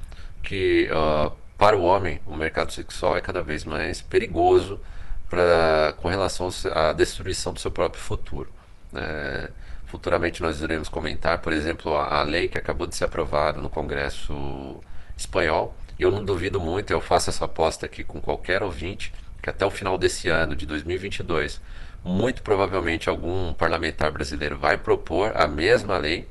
que 0.43 0.89
uh, 0.91 1.33
para 1.59 1.77
o 1.77 1.83
homem, 1.83 2.21
o 2.25 2.37
mercado 2.37 2.73
sexual 2.73 3.17
é 3.17 3.21
cada 3.21 3.43
vez 3.43 3.65
mais 3.65 4.01
perigoso 4.01 4.81
pra, 5.29 5.93
com 5.97 6.09
relação 6.09 6.49
à 6.73 6.93
destruição 6.93 7.53
do 7.53 7.59
seu 7.59 7.71
próprio 7.71 8.01
futuro. 8.01 8.49
É, 8.95 9.51
futuramente 9.89 10.43
nós 10.43 10.61
iremos 10.61 10.89
comentar, 10.89 11.39
por 11.39 11.53
exemplo, 11.53 11.97
a, 11.97 12.21
a, 12.21 12.23
lei 12.23 12.49
que 12.49 12.59
acabou 12.59 12.87
de 12.87 12.95
ser 12.95 13.05
aprovada 13.05 13.61
no 13.61 13.69
Congresso 13.69 14.81
espanhol. 15.17 15.75
Eu 15.99 16.11
não 16.11 16.25
duvido 16.25 16.61
muito, 16.61 16.93
eu 16.93 17.01
faço 17.01 17.31
essa 17.31 17.45
aposta 17.47 17.87
aqui 17.87 18.05
com 18.05 18.21
qualquer 18.21 18.63
ouvinte, 18.63 19.13
que 19.43 19.51
até 19.51 19.67
o 19.67 19.71
final 19.71 19.99
desse 19.99 20.29
ano, 20.29 20.55
de 20.55 20.67
2022, 20.67 21.61
muito 22.05 22.43
provavelmente 22.43 23.09
algum 23.09 23.53
parlamentar 23.55 24.13
brasileiro 24.13 24.57
vai 24.59 24.77
propor 24.79 25.33
a 25.35 25.49
mesma 25.49 25.99
lei, 25.99 26.29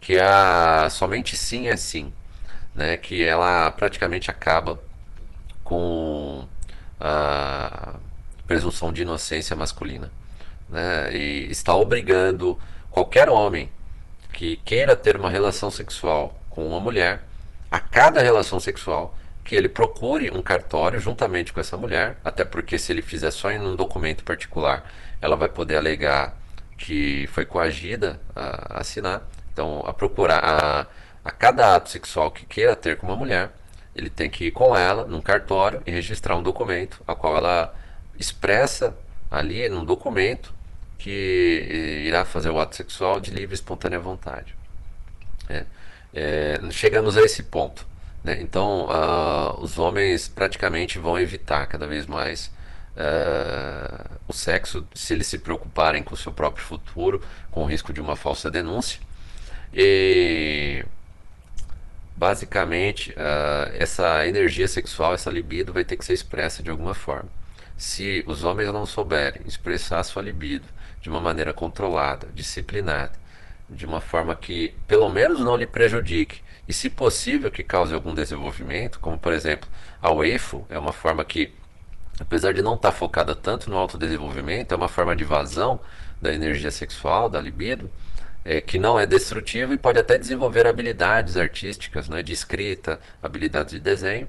que 0.00 0.14
é 0.16 0.22
a 0.24 0.88
somente 0.90 1.36
sim 1.36 1.68
é 1.68 1.76
sim 1.76 2.12
né, 2.74 2.96
que 2.96 3.24
ela 3.24 3.70
praticamente 3.70 4.30
acaba 4.30 4.78
com 5.62 6.46
a 7.00 7.94
presunção 8.46 8.92
de 8.92 9.02
inocência 9.02 9.54
masculina. 9.54 10.10
Né, 10.68 11.14
e 11.14 11.50
está 11.50 11.74
obrigando 11.74 12.58
qualquer 12.94 13.28
homem 13.28 13.68
que 14.32 14.56
queira 14.58 14.94
ter 14.94 15.16
uma 15.16 15.28
relação 15.28 15.68
sexual 15.68 16.38
com 16.48 16.64
uma 16.64 16.78
mulher 16.78 17.24
a 17.68 17.80
cada 17.80 18.22
relação 18.22 18.60
sexual 18.60 19.18
que 19.44 19.56
ele 19.56 19.68
procure 19.68 20.30
um 20.30 20.40
cartório 20.40 21.00
juntamente 21.00 21.52
com 21.52 21.58
essa 21.58 21.76
mulher, 21.76 22.16
até 22.24 22.44
porque 22.44 22.78
se 22.78 22.92
ele 22.92 23.02
fizer 23.02 23.32
só 23.32 23.50
em 23.50 23.58
um 23.58 23.74
documento 23.74 24.22
particular, 24.22 24.88
ela 25.20 25.34
vai 25.34 25.48
poder 25.48 25.76
alegar 25.76 26.36
que 26.78 27.26
foi 27.32 27.44
coagida 27.44 28.20
a 28.34 28.78
assinar. 28.78 29.22
Então, 29.52 29.82
a 29.84 29.92
procurar 29.92 30.38
a, 30.38 30.86
a 31.24 31.30
cada 31.32 31.74
ato 31.74 31.90
sexual 31.90 32.30
que 32.30 32.46
queira 32.46 32.76
ter 32.76 32.96
com 32.96 33.08
uma 33.08 33.16
mulher, 33.16 33.50
ele 33.94 34.08
tem 34.08 34.30
que 34.30 34.46
ir 34.46 34.50
com 34.52 34.76
ela 34.76 35.04
num 35.04 35.20
cartório 35.20 35.82
e 35.84 35.90
registrar 35.90 36.36
um 36.36 36.42
documento, 36.44 37.02
a 37.08 37.14
qual 37.16 37.36
ela 37.36 37.74
expressa 38.16 38.96
ali 39.28 39.68
num 39.68 39.84
documento 39.84 40.54
que 40.98 42.02
irá 42.06 42.24
fazer 42.24 42.50
o 42.50 42.58
ato 42.58 42.76
sexual 42.76 43.20
de 43.20 43.30
livre 43.30 43.54
e 43.54 43.56
espontânea 43.56 43.98
vontade. 43.98 44.54
É, 45.48 45.64
é, 46.14 46.60
chegamos 46.70 47.16
a 47.16 47.22
esse 47.22 47.42
ponto. 47.42 47.86
Né? 48.24 48.38
Então, 48.40 48.86
uh, 48.86 49.60
os 49.60 49.78
homens 49.78 50.26
praticamente 50.28 50.98
vão 50.98 51.18
evitar 51.18 51.66
cada 51.66 51.86
vez 51.86 52.06
mais 52.06 52.50
uh, 52.96 54.18
o 54.26 54.32
sexo 54.32 54.86
se 54.94 55.12
eles 55.12 55.26
se 55.26 55.38
preocuparem 55.38 56.02
com 56.02 56.14
o 56.14 56.16
seu 56.16 56.32
próprio 56.32 56.64
futuro, 56.64 57.22
com 57.50 57.62
o 57.62 57.66
risco 57.66 57.92
de 57.92 58.00
uma 58.00 58.16
falsa 58.16 58.50
denúncia. 58.50 58.98
E 59.74 60.84
basicamente, 62.16 63.10
uh, 63.10 63.74
essa 63.74 64.26
energia 64.26 64.68
sexual, 64.68 65.12
essa 65.12 65.30
libido, 65.30 65.72
vai 65.72 65.84
ter 65.84 65.96
que 65.96 66.04
ser 66.04 66.14
expressa 66.14 66.62
de 66.62 66.70
alguma 66.70 66.94
forma. 66.94 67.28
Se 67.76 68.24
os 68.26 68.44
homens 68.44 68.72
não 68.72 68.86
souberem 68.86 69.42
expressar 69.46 70.02
sua 70.04 70.22
libido 70.22 70.64
de 71.04 71.10
uma 71.10 71.20
maneira 71.20 71.52
controlada, 71.52 72.28
disciplinada, 72.34 73.12
de 73.68 73.84
uma 73.84 74.00
forma 74.00 74.34
que 74.34 74.74
pelo 74.88 75.10
menos 75.10 75.38
não 75.40 75.54
lhe 75.54 75.66
prejudique. 75.66 76.40
E, 76.66 76.72
se 76.72 76.88
possível, 76.88 77.50
que 77.50 77.62
cause 77.62 77.92
algum 77.92 78.14
desenvolvimento, 78.14 78.98
como 79.00 79.18
por 79.18 79.34
exemplo 79.34 79.68
a 80.00 80.10
UEFO, 80.10 80.66
é 80.70 80.78
uma 80.78 80.94
forma 80.94 81.22
que, 81.22 81.52
apesar 82.18 82.54
de 82.54 82.62
não 82.62 82.74
estar 82.74 82.90
focada 82.90 83.34
tanto 83.34 83.68
no 83.68 83.76
autodesenvolvimento, 83.76 84.72
é 84.72 84.76
uma 84.76 84.88
forma 84.88 85.14
de 85.14 85.24
vazão 85.24 85.78
da 86.22 86.32
energia 86.32 86.70
sexual, 86.70 87.28
da 87.28 87.38
libido, 87.38 87.90
é, 88.42 88.62
que 88.62 88.78
não 88.78 88.98
é 88.98 89.04
destrutiva 89.04 89.74
e 89.74 89.78
pode 89.78 89.98
até 89.98 90.16
desenvolver 90.16 90.66
habilidades 90.66 91.36
artísticas, 91.36 92.08
né, 92.08 92.22
de 92.22 92.32
escrita, 92.32 92.98
habilidades 93.22 93.74
de 93.74 93.80
desenho, 93.80 94.26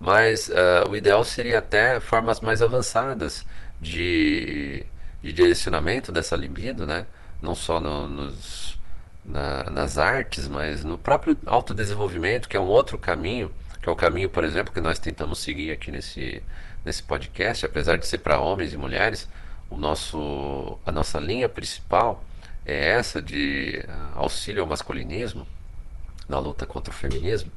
mas 0.00 0.48
uh, 0.48 0.88
o 0.88 0.96
ideal 0.96 1.22
seria 1.22 1.58
até 1.58 2.00
formas 2.00 2.40
mais 2.40 2.62
avançadas 2.62 3.44
de, 3.78 4.86
de 5.24 5.32
direcionamento 5.32 6.12
dessa 6.12 6.36
libido, 6.36 6.86
né, 6.86 7.06
não 7.40 7.54
só 7.54 7.80
no, 7.80 8.06
nos 8.06 8.78
na, 9.24 9.64
nas 9.70 9.96
artes, 9.96 10.46
mas 10.46 10.84
no 10.84 10.98
próprio 10.98 11.34
autodesenvolvimento, 11.46 12.46
que 12.46 12.58
é 12.58 12.60
um 12.60 12.66
outro 12.66 12.98
caminho, 12.98 13.50
que 13.80 13.88
é 13.88 13.92
o 13.92 13.96
caminho, 13.96 14.28
por 14.28 14.44
exemplo, 14.44 14.72
que 14.72 14.82
nós 14.82 14.98
tentamos 14.98 15.38
seguir 15.38 15.72
aqui 15.72 15.90
nesse, 15.90 16.42
nesse 16.84 17.02
podcast, 17.02 17.64
apesar 17.64 17.96
de 17.96 18.06
ser 18.06 18.18
para 18.18 18.38
homens 18.38 18.74
e 18.74 18.76
mulheres, 18.76 19.26
o 19.70 19.78
nosso, 19.78 20.78
a 20.84 20.92
nossa 20.92 21.18
linha 21.18 21.48
principal 21.48 22.22
é 22.66 22.90
essa 22.90 23.22
de 23.22 23.82
uh, 23.88 24.18
auxílio 24.18 24.62
ao 24.62 24.68
masculinismo 24.68 25.46
na 26.28 26.38
luta 26.38 26.66
contra 26.66 26.92
o 26.92 26.96
feminismo. 26.96 27.50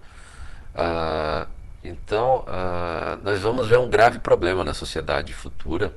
Uh, 0.74 1.48
então, 1.84 2.46
uh, 2.48 3.22
nós 3.24 3.42
vamos 3.42 3.68
ver 3.68 3.78
um 3.78 3.90
grave 3.90 4.20
problema 4.20 4.64
na 4.64 4.74
sociedade 4.74 5.34
futura, 5.34 5.94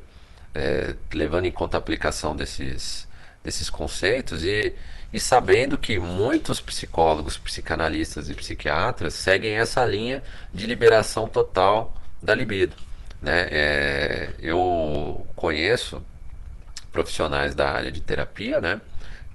é, 0.55 0.95
levando 1.13 1.47
em 1.47 1.53
conta 1.53 1.77
a 1.77 1.79
aplicação 1.79 2.35
desses, 2.35 3.07
desses 3.43 3.71
conceitos 3.71 4.45
e 4.45 4.75
e 5.13 5.19
sabendo 5.19 5.77
que 5.77 5.99
muitos 5.99 6.61
psicólogos, 6.61 7.37
psicanalistas 7.37 8.31
e 8.31 8.35
psiquiatras 8.35 9.15
seguem 9.15 9.55
essa 9.57 9.85
linha 9.85 10.23
de 10.55 10.67
liberação 10.67 11.29
total 11.29 11.97
da 12.23 12.35
libido. 12.35 12.77
Né? 13.21 13.49
É, 13.51 14.31
eu 14.41 15.27
conheço 15.35 16.03
profissionais 16.93 17.55
da 17.55 17.71
área 17.71 17.91
de 17.91 18.01
terapia 18.01 18.61
né, 18.61 18.81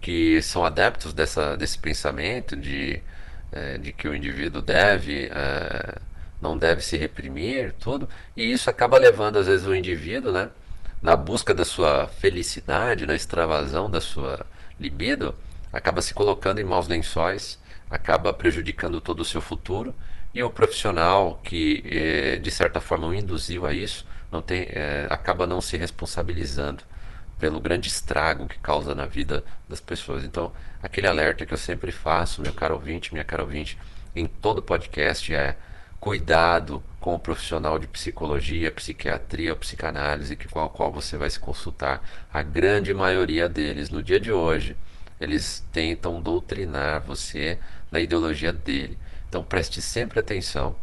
que 0.02 0.42
são 0.42 0.64
adeptos 0.66 1.14
dessa, 1.14 1.58
desse 1.58 1.78
pensamento 1.78 2.56
de, 2.56 3.02
é, 3.52 3.78
de 3.78 3.92
que 3.92 4.08
o 4.08 4.16
indivíduo 4.16 4.62
deve. 4.62 5.30
É, 5.34 6.00
não 6.42 6.58
deve 6.58 6.82
se 6.82 6.96
reprimir, 6.98 7.74
tudo, 7.80 8.08
e 8.36 8.52
isso 8.52 8.70
acaba 8.70 9.00
levando 9.00 9.38
às 9.38 9.48
vezes 9.48 9.66
o 9.66 9.74
indivíduo, 9.74 10.32
né, 10.32 10.50
na 11.02 11.16
busca 11.16 11.54
da 11.54 11.66
sua 11.66 12.08
felicidade, 12.08 13.06
na 13.06 13.16
extravasão 13.16 13.90
da 13.90 14.02
sua 14.02 14.46
libido, 14.80 15.36
acaba 15.72 16.02
se 16.02 16.14
colocando 16.14 16.60
em 16.60 16.64
maus 16.64 16.88
lençóis, 16.88 17.60
acaba 17.90 18.34
prejudicando 18.34 19.00
todo 19.02 19.20
o 19.20 19.26
seu 19.26 19.42
futuro 19.42 19.94
e 20.34 20.44
o 20.44 20.50
profissional 20.50 21.40
que 21.44 21.84
eh, 21.86 22.38
de 22.38 22.52
certa 22.52 22.82
forma 22.82 23.08
o 23.08 23.14
induziu 23.14 23.66
a 23.66 23.74
isso 23.74 24.06
não 24.32 24.42
tem, 24.42 24.68
eh, 24.70 25.08
acaba 25.10 25.48
não 25.48 25.62
se 25.62 25.78
responsabilizando 25.78 26.84
pelo 27.40 27.60
grande 27.60 27.88
estrago 27.88 28.48
que 28.48 28.58
causa 28.60 28.96
na 28.96 29.06
vida 29.06 29.44
das 29.68 29.80
pessoas. 29.80 30.24
Então, 30.24 30.52
aquele 30.82 31.08
alerta 31.08 31.46
que 31.46 31.54
eu 31.54 31.58
sempre 31.58 31.92
faço, 31.92 32.42
meu 32.42 32.54
caro 32.54 32.76
ouvinte, 32.76 33.14
minha 33.14 33.24
cara 33.24 33.44
ouvinte, 33.44 33.78
em 34.16 34.26
todo 34.26 34.62
podcast 34.62 35.34
é 35.34 35.58
cuidado 36.06 36.84
com 37.00 37.16
o 37.16 37.20
profissional 37.20 37.80
de 37.80 37.88
psicologia, 37.88 38.72
psiquiatria 38.72 39.56
psicanálise 39.56 40.36
que, 40.36 40.48
com 40.48 40.70
qual 40.70 40.92
você 40.92 41.18
vai 41.18 41.28
se 41.32 41.40
consultar. 41.40 42.08
A 42.32 42.44
grande 42.44 42.94
maioria 42.94 43.50
deles, 43.50 43.90
no 43.90 44.04
dia 44.04 44.20
de 44.20 44.32
hoje, 44.32 44.78
eles 45.20 45.66
tentam 45.74 46.22
doutrinar 46.22 47.02
você 47.02 47.58
na 47.92 48.00
ideologia 48.00 48.54
dele. 48.54 49.00
Então 49.28 49.44
preste 49.44 49.82
sempre 49.82 50.20
atenção 50.20 50.76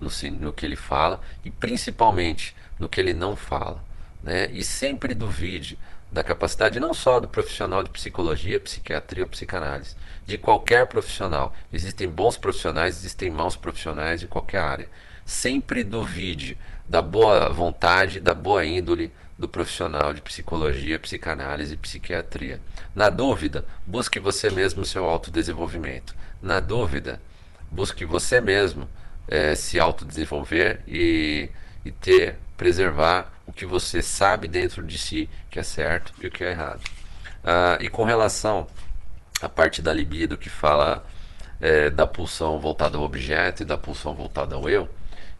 no, 0.00 0.08
no 0.38 0.52
que 0.52 0.64
ele 0.64 0.76
fala 0.76 1.20
e 1.44 1.50
principalmente 1.50 2.54
no 2.78 2.88
que 2.88 3.00
ele 3.00 3.12
não 3.12 3.34
fala. 3.34 3.82
Né? 4.22 4.48
E 4.52 4.62
sempre 4.62 5.16
duvide 5.16 5.76
da 6.14 6.22
capacidade 6.22 6.78
não 6.78 6.94
só 6.94 7.18
do 7.18 7.26
profissional 7.26 7.82
de 7.82 7.90
psicologia, 7.90 8.60
psiquiatria 8.60 9.24
ou 9.24 9.28
psicanálise, 9.28 9.96
de 10.24 10.38
qualquer 10.38 10.86
profissional. 10.86 11.52
Existem 11.72 12.08
bons 12.08 12.36
profissionais, 12.36 12.96
existem 12.96 13.32
maus 13.32 13.56
profissionais 13.56 14.22
em 14.22 14.28
qualquer 14.28 14.60
área. 14.60 14.88
Sempre 15.26 15.82
duvide 15.82 16.56
da 16.88 17.02
boa 17.02 17.48
vontade, 17.48 18.20
da 18.20 18.32
boa 18.32 18.64
índole, 18.64 19.12
do 19.36 19.48
profissional 19.48 20.14
de 20.14 20.22
psicologia, 20.22 21.00
psicanálise 21.00 21.74
e 21.74 21.76
psiquiatria. 21.76 22.60
Na 22.94 23.10
dúvida, 23.10 23.64
busque 23.84 24.20
você 24.20 24.48
mesmo 24.50 24.84
seu 24.84 25.04
autodesenvolvimento. 25.06 26.14
Na 26.40 26.60
dúvida, 26.60 27.20
busque 27.72 28.04
você 28.04 28.40
mesmo 28.40 28.88
é, 29.26 29.56
se 29.56 29.80
autodesenvolver 29.80 30.80
e, 30.86 31.50
e 31.84 31.90
ter, 31.90 32.36
preservar 32.56 33.33
o 33.46 33.52
que 33.52 33.66
você 33.66 34.02
sabe 34.02 34.48
dentro 34.48 34.82
de 34.82 34.98
si 34.98 35.28
que 35.50 35.58
é 35.58 35.62
certo 35.62 36.12
e 36.20 36.26
o 36.26 36.30
que 36.30 36.44
é 36.44 36.50
errado. 36.50 36.80
Ah, 37.44 37.78
e 37.80 37.88
com 37.88 38.04
relação 38.04 38.66
à 39.40 39.48
parte 39.48 39.82
da 39.82 39.92
libido 39.92 40.38
que 40.38 40.48
fala 40.48 41.04
é, 41.60 41.90
da 41.90 42.06
pulsão 42.06 42.58
voltada 42.58 42.96
ao 42.96 43.04
objeto 43.04 43.62
e 43.62 43.64
da 43.66 43.76
pulsão 43.76 44.14
voltada 44.14 44.54
ao 44.56 44.68
eu, 44.68 44.88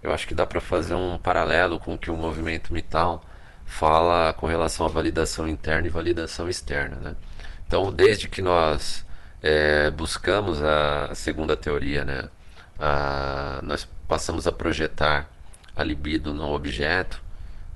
eu 0.03 0.13
acho 0.13 0.27
que 0.27 0.35
dá 0.35 0.47
para 0.47 0.61
fazer 0.61 0.95
um 0.95 1.19
paralelo 1.19 1.81
com 1.81 1.95
o 1.95 1.99
que 1.99 2.11
o 2.11 2.17
movimento 2.17 2.73
Mital 2.73 3.25
fala 3.65 4.35
com 4.35 4.47
relação 4.47 4.85
à 4.85 4.89
validação 4.89 5.49
interna 5.49 5.87
e 5.87 5.91
validação 5.91 6.49
externa. 6.49 6.97
Né? 6.97 7.17
Então, 7.67 7.91
desde 7.91 8.29
que 8.29 8.43
nós 8.43 9.05
é, 9.43 9.91
buscamos 9.91 10.63
a 10.63 11.15
segunda 11.15 11.57
teoria, 11.57 12.05
né, 12.05 12.29
a, 12.79 13.61
nós 13.63 13.89
passamos 14.07 14.47
a 14.47 14.53
projetar 14.53 15.29
a 15.75 15.83
libido 15.83 16.35
no 16.35 16.53
objeto 16.53 17.24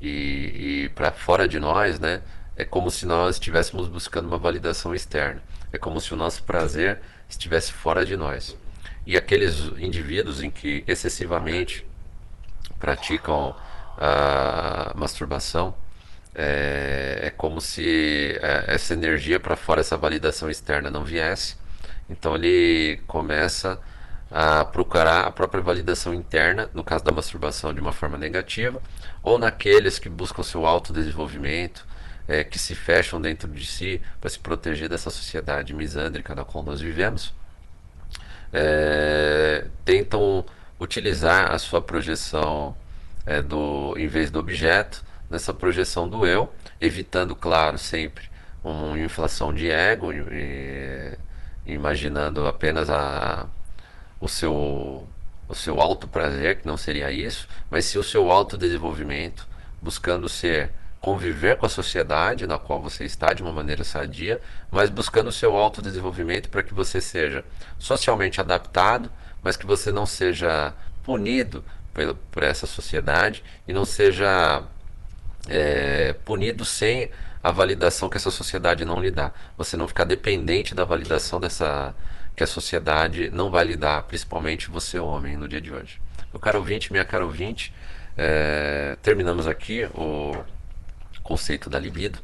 e, 0.00 0.84
e 0.84 0.88
para 0.90 1.10
fora 1.12 1.48
de 1.48 1.58
nós, 1.58 1.98
né, 1.98 2.22
é 2.56 2.64
como 2.64 2.90
se 2.90 3.06
nós 3.06 3.36
estivéssemos 3.36 3.88
buscando 3.88 4.26
uma 4.26 4.38
validação 4.38 4.94
externa. 4.94 5.42
É 5.72 5.78
como 5.78 6.00
se 6.00 6.12
o 6.12 6.16
nosso 6.16 6.42
prazer 6.42 7.00
estivesse 7.28 7.72
fora 7.72 8.04
de 8.04 8.16
nós. 8.16 8.56
E 9.06 9.16
aqueles 9.16 9.58
indivíduos 9.78 10.42
em 10.42 10.50
que 10.50 10.84
excessivamente 10.86 11.86
praticam 12.78 13.54
a 13.96 14.92
masturbação, 14.94 15.74
é, 16.34 17.20
é 17.24 17.30
como 17.30 17.60
se 17.60 18.38
é, 18.40 18.64
essa 18.68 18.92
energia 18.94 19.40
para 19.40 19.56
fora, 19.56 19.80
essa 19.80 19.96
validação 19.96 20.48
externa 20.48 20.90
não 20.90 21.04
viesse. 21.04 21.56
Então 22.08 22.34
ele 22.34 23.00
começa 23.06 23.72
a 23.72 23.78
procurar 24.72 25.22
a 25.22 25.30
própria 25.30 25.62
validação 25.62 26.12
interna, 26.12 26.68
no 26.74 26.84
caso 26.84 27.04
da 27.04 27.12
masturbação, 27.12 27.72
de 27.72 27.80
uma 27.80 27.92
forma 27.92 28.18
negativa, 28.18 28.80
ou 29.22 29.38
naqueles 29.38 29.98
que 29.98 30.08
buscam 30.08 30.42
seu 30.42 30.66
autodesenvolvimento, 30.66 31.86
é, 32.26 32.44
que 32.44 32.58
se 32.58 32.74
fecham 32.74 33.20
dentro 33.20 33.48
de 33.48 33.64
si 33.64 34.02
para 34.20 34.28
se 34.28 34.38
proteger 34.38 34.88
dessa 34.88 35.08
sociedade 35.08 35.72
misândrica 35.72 36.34
na 36.34 36.44
qual 36.44 36.62
nós 36.62 36.80
vivemos, 36.80 37.32
é, 38.52 39.66
tentam 39.84 40.44
utilizar 40.78 41.52
a 41.52 41.58
sua 41.58 41.80
projeção 41.80 42.76
é, 43.26 43.42
do, 43.42 43.94
em 43.96 44.06
vez 44.06 44.30
do 44.30 44.38
objeto, 44.38 45.02
nessa 45.30 45.52
projeção 45.52 46.08
do 46.08 46.26
eu, 46.26 46.52
evitando, 46.80 47.34
claro, 47.34 47.78
sempre 47.78 48.28
uma 48.62 48.98
inflação 48.98 49.52
de 49.52 49.70
ego, 49.70 50.12
e, 50.12 51.16
imaginando 51.66 52.46
apenas 52.46 52.88
a, 52.90 53.46
o 54.20 54.28
seu 54.28 55.06
o 55.48 55.54
seu 55.54 55.80
alto 55.80 56.06
prazer, 56.06 56.60
que 56.60 56.66
não 56.66 56.76
seria 56.76 57.10
isso, 57.10 57.48
mas 57.70 57.86
sim 57.86 57.98
o 57.98 58.02
seu 58.02 58.30
autodesenvolvimento, 58.30 59.48
buscando 59.80 60.28
ser 60.28 60.70
conviver 61.00 61.56
com 61.56 61.64
a 61.64 61.68
sociedade 61.68 62.46
na 62.46 62.58
qual 62.58 62.82
você 62.82 63.04
está 63.04 63.32
de 63.32 63.42
uma 63.42 63.52
maneira 63.52 63.84
sadia, 63.84 64.40
mas 64.70 64.90
buscando 64.90 65.28
o 65.28 65.32
seu 65.32 65.56
autodesenvolvimento 65.56 66.48
para 66.48 66.62
que 66.62 66.74
você 66.74 67.00
seja 67.00 67.44
socialmente 67.78 68.40
adaptado, 68.40 69.10
mas 69.42 69.56
que 69.56 69.64
você 69.64 69.92
não 69.92 70.04
seja 70.04 70.74
punido 71.02 71.64
por, 71.94 72.14
por 72.30 72.42
essa 72.42 72.66
sociedade 72.66 73.42
e 73.66 73.72
não 73.72 73.84
seja 73.84 74.62
é, 75.48 76.12
punido 76.24 76.64
sem 76.64 77.10
a 77.42 77.52
validação 77.52 78.08
que 78.08 78.16
essa 78.16 78.30
sociedade 78.30 78.84
não 78.84 79.00
lhe 79.00 79.10
dá. 79.10 79.32
Você 79.56 79.76
não 79.76 79.86
ficar 79.86 80.04
dependente 80.04 80.74
da 80.74 80.84
validação 80.84 81.40
dessa 81.40 81.94
que 82.38 82.44
a 82.44 82.46
sociedade 82.46 83.28
não 83.30 83.50
vai 83.50 83.64
lhe 83.64 83.76
dar, 83.76 84.04
principalmente 84.04 84.70
você 84.70 84.98
homem 84.98 85.36
no 85.36 85.48
dia 85.48 85.60
de 85.60 85.72
hoje. 85.72 86.00
Meu 86.32 86.38
caro 86.38 86.60
ouvinte, 86.60 86.92
minha 86.92 87.04
caro 87.04 87.24
ouvinte, 87.26 87.74
é, 88.16 88.96
terminamos 89.02 89.48
aqui 89.48 89.88
o 89.92 90.36
conceito 91.20 91.68
da 91.68 91.80
libido. 91.80 92.20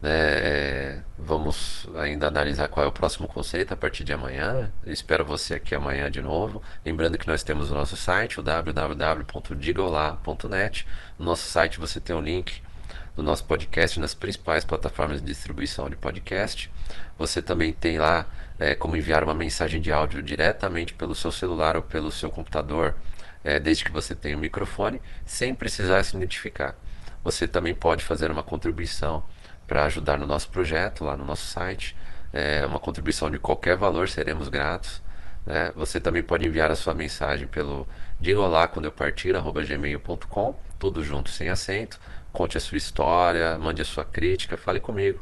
Né? 0.00 0.10
É, 0.12 1.00
vamos 1.18 1.88
ainda 1.96 2.28
analisar 2.28 2.68
qual 2.68 2.86
é 2.86 2.88
o 2.88 2.92
próximo 2.92 3.26
conceito 3.26 3.74
a 3.74 3.76
partir 3.76 4.04
de 4.04 4.12
amanhã. 4.12 4.70
espero 4.86 5.24
você 5.24 5.54
aqui 5.54 5.74
amanhã 5.74 6.08
de 6.08 6.22
novo. 6.22 6.62
Lembrando 6.84 7.18
que 7.18 7.26
nós 7.26 7.42
temos 7.42 7.72
o 7.72 7.74
nosso 7.74 7.96
site, 7.96 8.38
o 8.38 8.44
www.digolá.net. 8.44 10.86
No 11.18 11.24
nosso 11.24 11.50
site 11.50 11.80
você 11.80 11.98
tem 11.98 12.14
o 12.14 12.20
um 12.20 12.22
link 12.22 12.62
do 13.16 13.24
nosso 13.24 13.44
podcast 13.44 13.98
nas 13.98 14.14
principais 14.14 14.64
plataformas 14.64 15.20
de 15.20 15.26
distribuição 15.26 15.90
de 15.90 15.96
podcast. 15.96 16.70
Você 17.18 17.42
também 17.42 17.72
tem 17.72 17.98
lá 17.98 18.26
é, 18.58 18.74
como 18.74 18.96
enviar 18.96 19.22
uma 19.22 19.34
mensagem 19.34 19.80
de 19.80 19.92
áudio 19.92 20.22
diretamente 20.22 20.94
pelo 20.94 21.14
seu 21.14 21.30
celular 21.30 21.76
ou 21.76 21.82
pelo 21.82 22.10
seu 22.10 22.30
computador, 22.30 22.94
é, 23.44 23.58
desde 23.58 23.84
que 23.84 23.92
você 23.92 24.14
tenha 24.14 24.36
o 24.36 24.38
um 24.38 24.42
microfone, 24.42 25.00
sem 25.24 25.54
precisar 25.54 26.02
se 26.02 26.16
identificar. 26.16 26.74
Você 27.22 27.46
também 27.46 27.74
pode 27.74 28.04
fazer 28.04 28.30
uma 28.30 28.42
contribuição 28.42 29.22
para 29.66 29.84
ajudar 29.84 30.18
no 30.18 30.26
nosso 30.26 30.48
projeto 30.48 31.04
lá 31.04 31.16
no 31.16 31.24
nosso 31.24 31.46
site. 31.46 31.96
É, 32.32 32.64
uma 32.66 32.78
contribuição 32.78 33.30
de 33.30 33.38
qualquer 33.38 33.76
valor, 33.76 34.08
seremos 34.08 34.48
gratos. 34.48 35.02
Né? 35.46 35.72
Você 35.76 36.00
também 36.00 36.22
pode 36.22 36.46
enviar 36.46 36.70
a 36.70 36.76
sua 36.76 36.94
mensagem 36.94 37.46
pelo 37.46 37.86
diga 38.20 38.40
olá 38.40 38.66
quando 38.66 38.86
eu 38.86 38.92
partir, 38.92 39.34
gmail.com, 39.66 40.56
tudo 40.78 41.02
junto, 41.04 41.30
sem 41.30 41.48
acento. 41.48 42.00
Conte 42.32 42.56
a 42.56 42.60
sua 42.60 42.78
história, 42.78 43.58
mande 43.58 43.82
a 43.82 43.84
sua 43.84 44.04
crítica, 44.04 44.56
fale 44.56 44.80
comigo. 44.80 45.20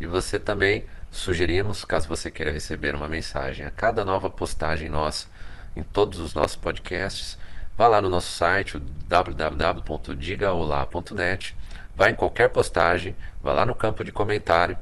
E 0.00 0.06
você 0.06 0.38
também 0.38 0.84
sugerimos, 1.18 1.84
caso 1.84 2.08
você 2.08 2.30
queira 2.30 2.52
receber 2.52 2.94
uma 2.94 3.08
mensagem 3.08 3.66
a 3.66 3.70
cada 3.70 4.04
nova 4.04 4.30
postagem 4.30 4.88
nossa 4.88 5.26
em 5.74 5.82
todos 5.82 6.20
os 6.20 6.34
nossos 6.34 6.56
podcasts, 6.56 7.36
vá 7.76 7.88
lá 7.88 8.00
no 8.00 8.08
nosso 8.08 8.30
site, 8.32 8.80
www.digaolá.net 9.08 11.56
vai 11.96 12.10
em 12.10 12.14
qualquer 12.14 12.50
postagem, 12.50 13.16
vai 13.42 13.54
lá 13.54 13.64
no 13.64 13.74
campo 13.74 14.04
de 14.04 14.12
comentário 14.12 14.76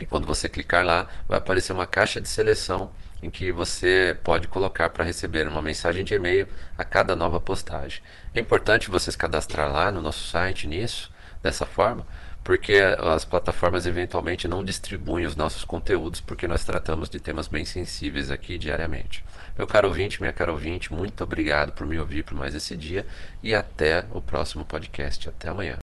e 0.00 0.06
quando 0.06 0.26
você 0.26 0.48
clicar 0.48 0.84
lá, 0.84 1.06
vai 1.28 1.38
aparecer 1.38 1.72
uma 1.72 1.86
caixa 1.86 2.20
de 2.20 2.28
seleção 2.28 2.90
em 3.22 3.30
que 3.30 3.52
você 3.52 4.16
pode 4.24 4.48
colocar 4.48 4.90
para 4.90 5.04
receber 5.04 5.46
uma 5.46 5.62
mensagem 5.62 6.04
de 6.04 6.14
e-mail 6.14 6.48
a 6.76 6.84
cada 6.84 7.14
nova 7.14 7.40
postagem. 7.40 8.02
É 8.34 8.40
importante 8.40 8.90
vocês 8.90 9.14
cadastrar 9.14 9.70
lá 9.70 9.92
no 9.92 10.00
nosso 10.00 10.26
site 10.26 10.66
nisso, 10.66 11.12
dessa 11.42 11.66
forma, 11.66 12.06
porque 12.42 12.74
as 12.98 13.24
plataformas 13.24 13.86
eventualmente 13.86 14.48
não 14.48 14.64
distribuem 14.64 15.26
os 15.26 15.36
nossos 15.36 15.64
conteúdos, 15.64 16.20
porque 16.20 16.48
nós 16.48 16.64
tratamos 16.64 17.08
de 17.08 17.20
temas 17.20 17.48
bem 17.48 17.64
sensíveis 17.64 18.30
aqui 18.30 18.58
diariamente. 18.58 19.24
Meu 19.56 19.66
caro 19.66 19.88
ouvinte, 19.88 20.20
minha 20.20 20.32
caro 20.32 20.52
ouvinte, 20.52 20.92
muito 20.92 21.22
obrigado 21.22 21.72
por 21.72 21.86
me 21.86 21.98
ouvir 21.98 22.24
por 22.24 22.34
mais 22.34 22.54
esse 22.54 22.76
dia 22.76 23.06
e 23.42 23.54
até 23.54 24.04
o 24.12 24.20
próximo 24.20 24.64
podcast. 24.64 25.28
Até 25.28 25.48
amanhã. 25.48 25.76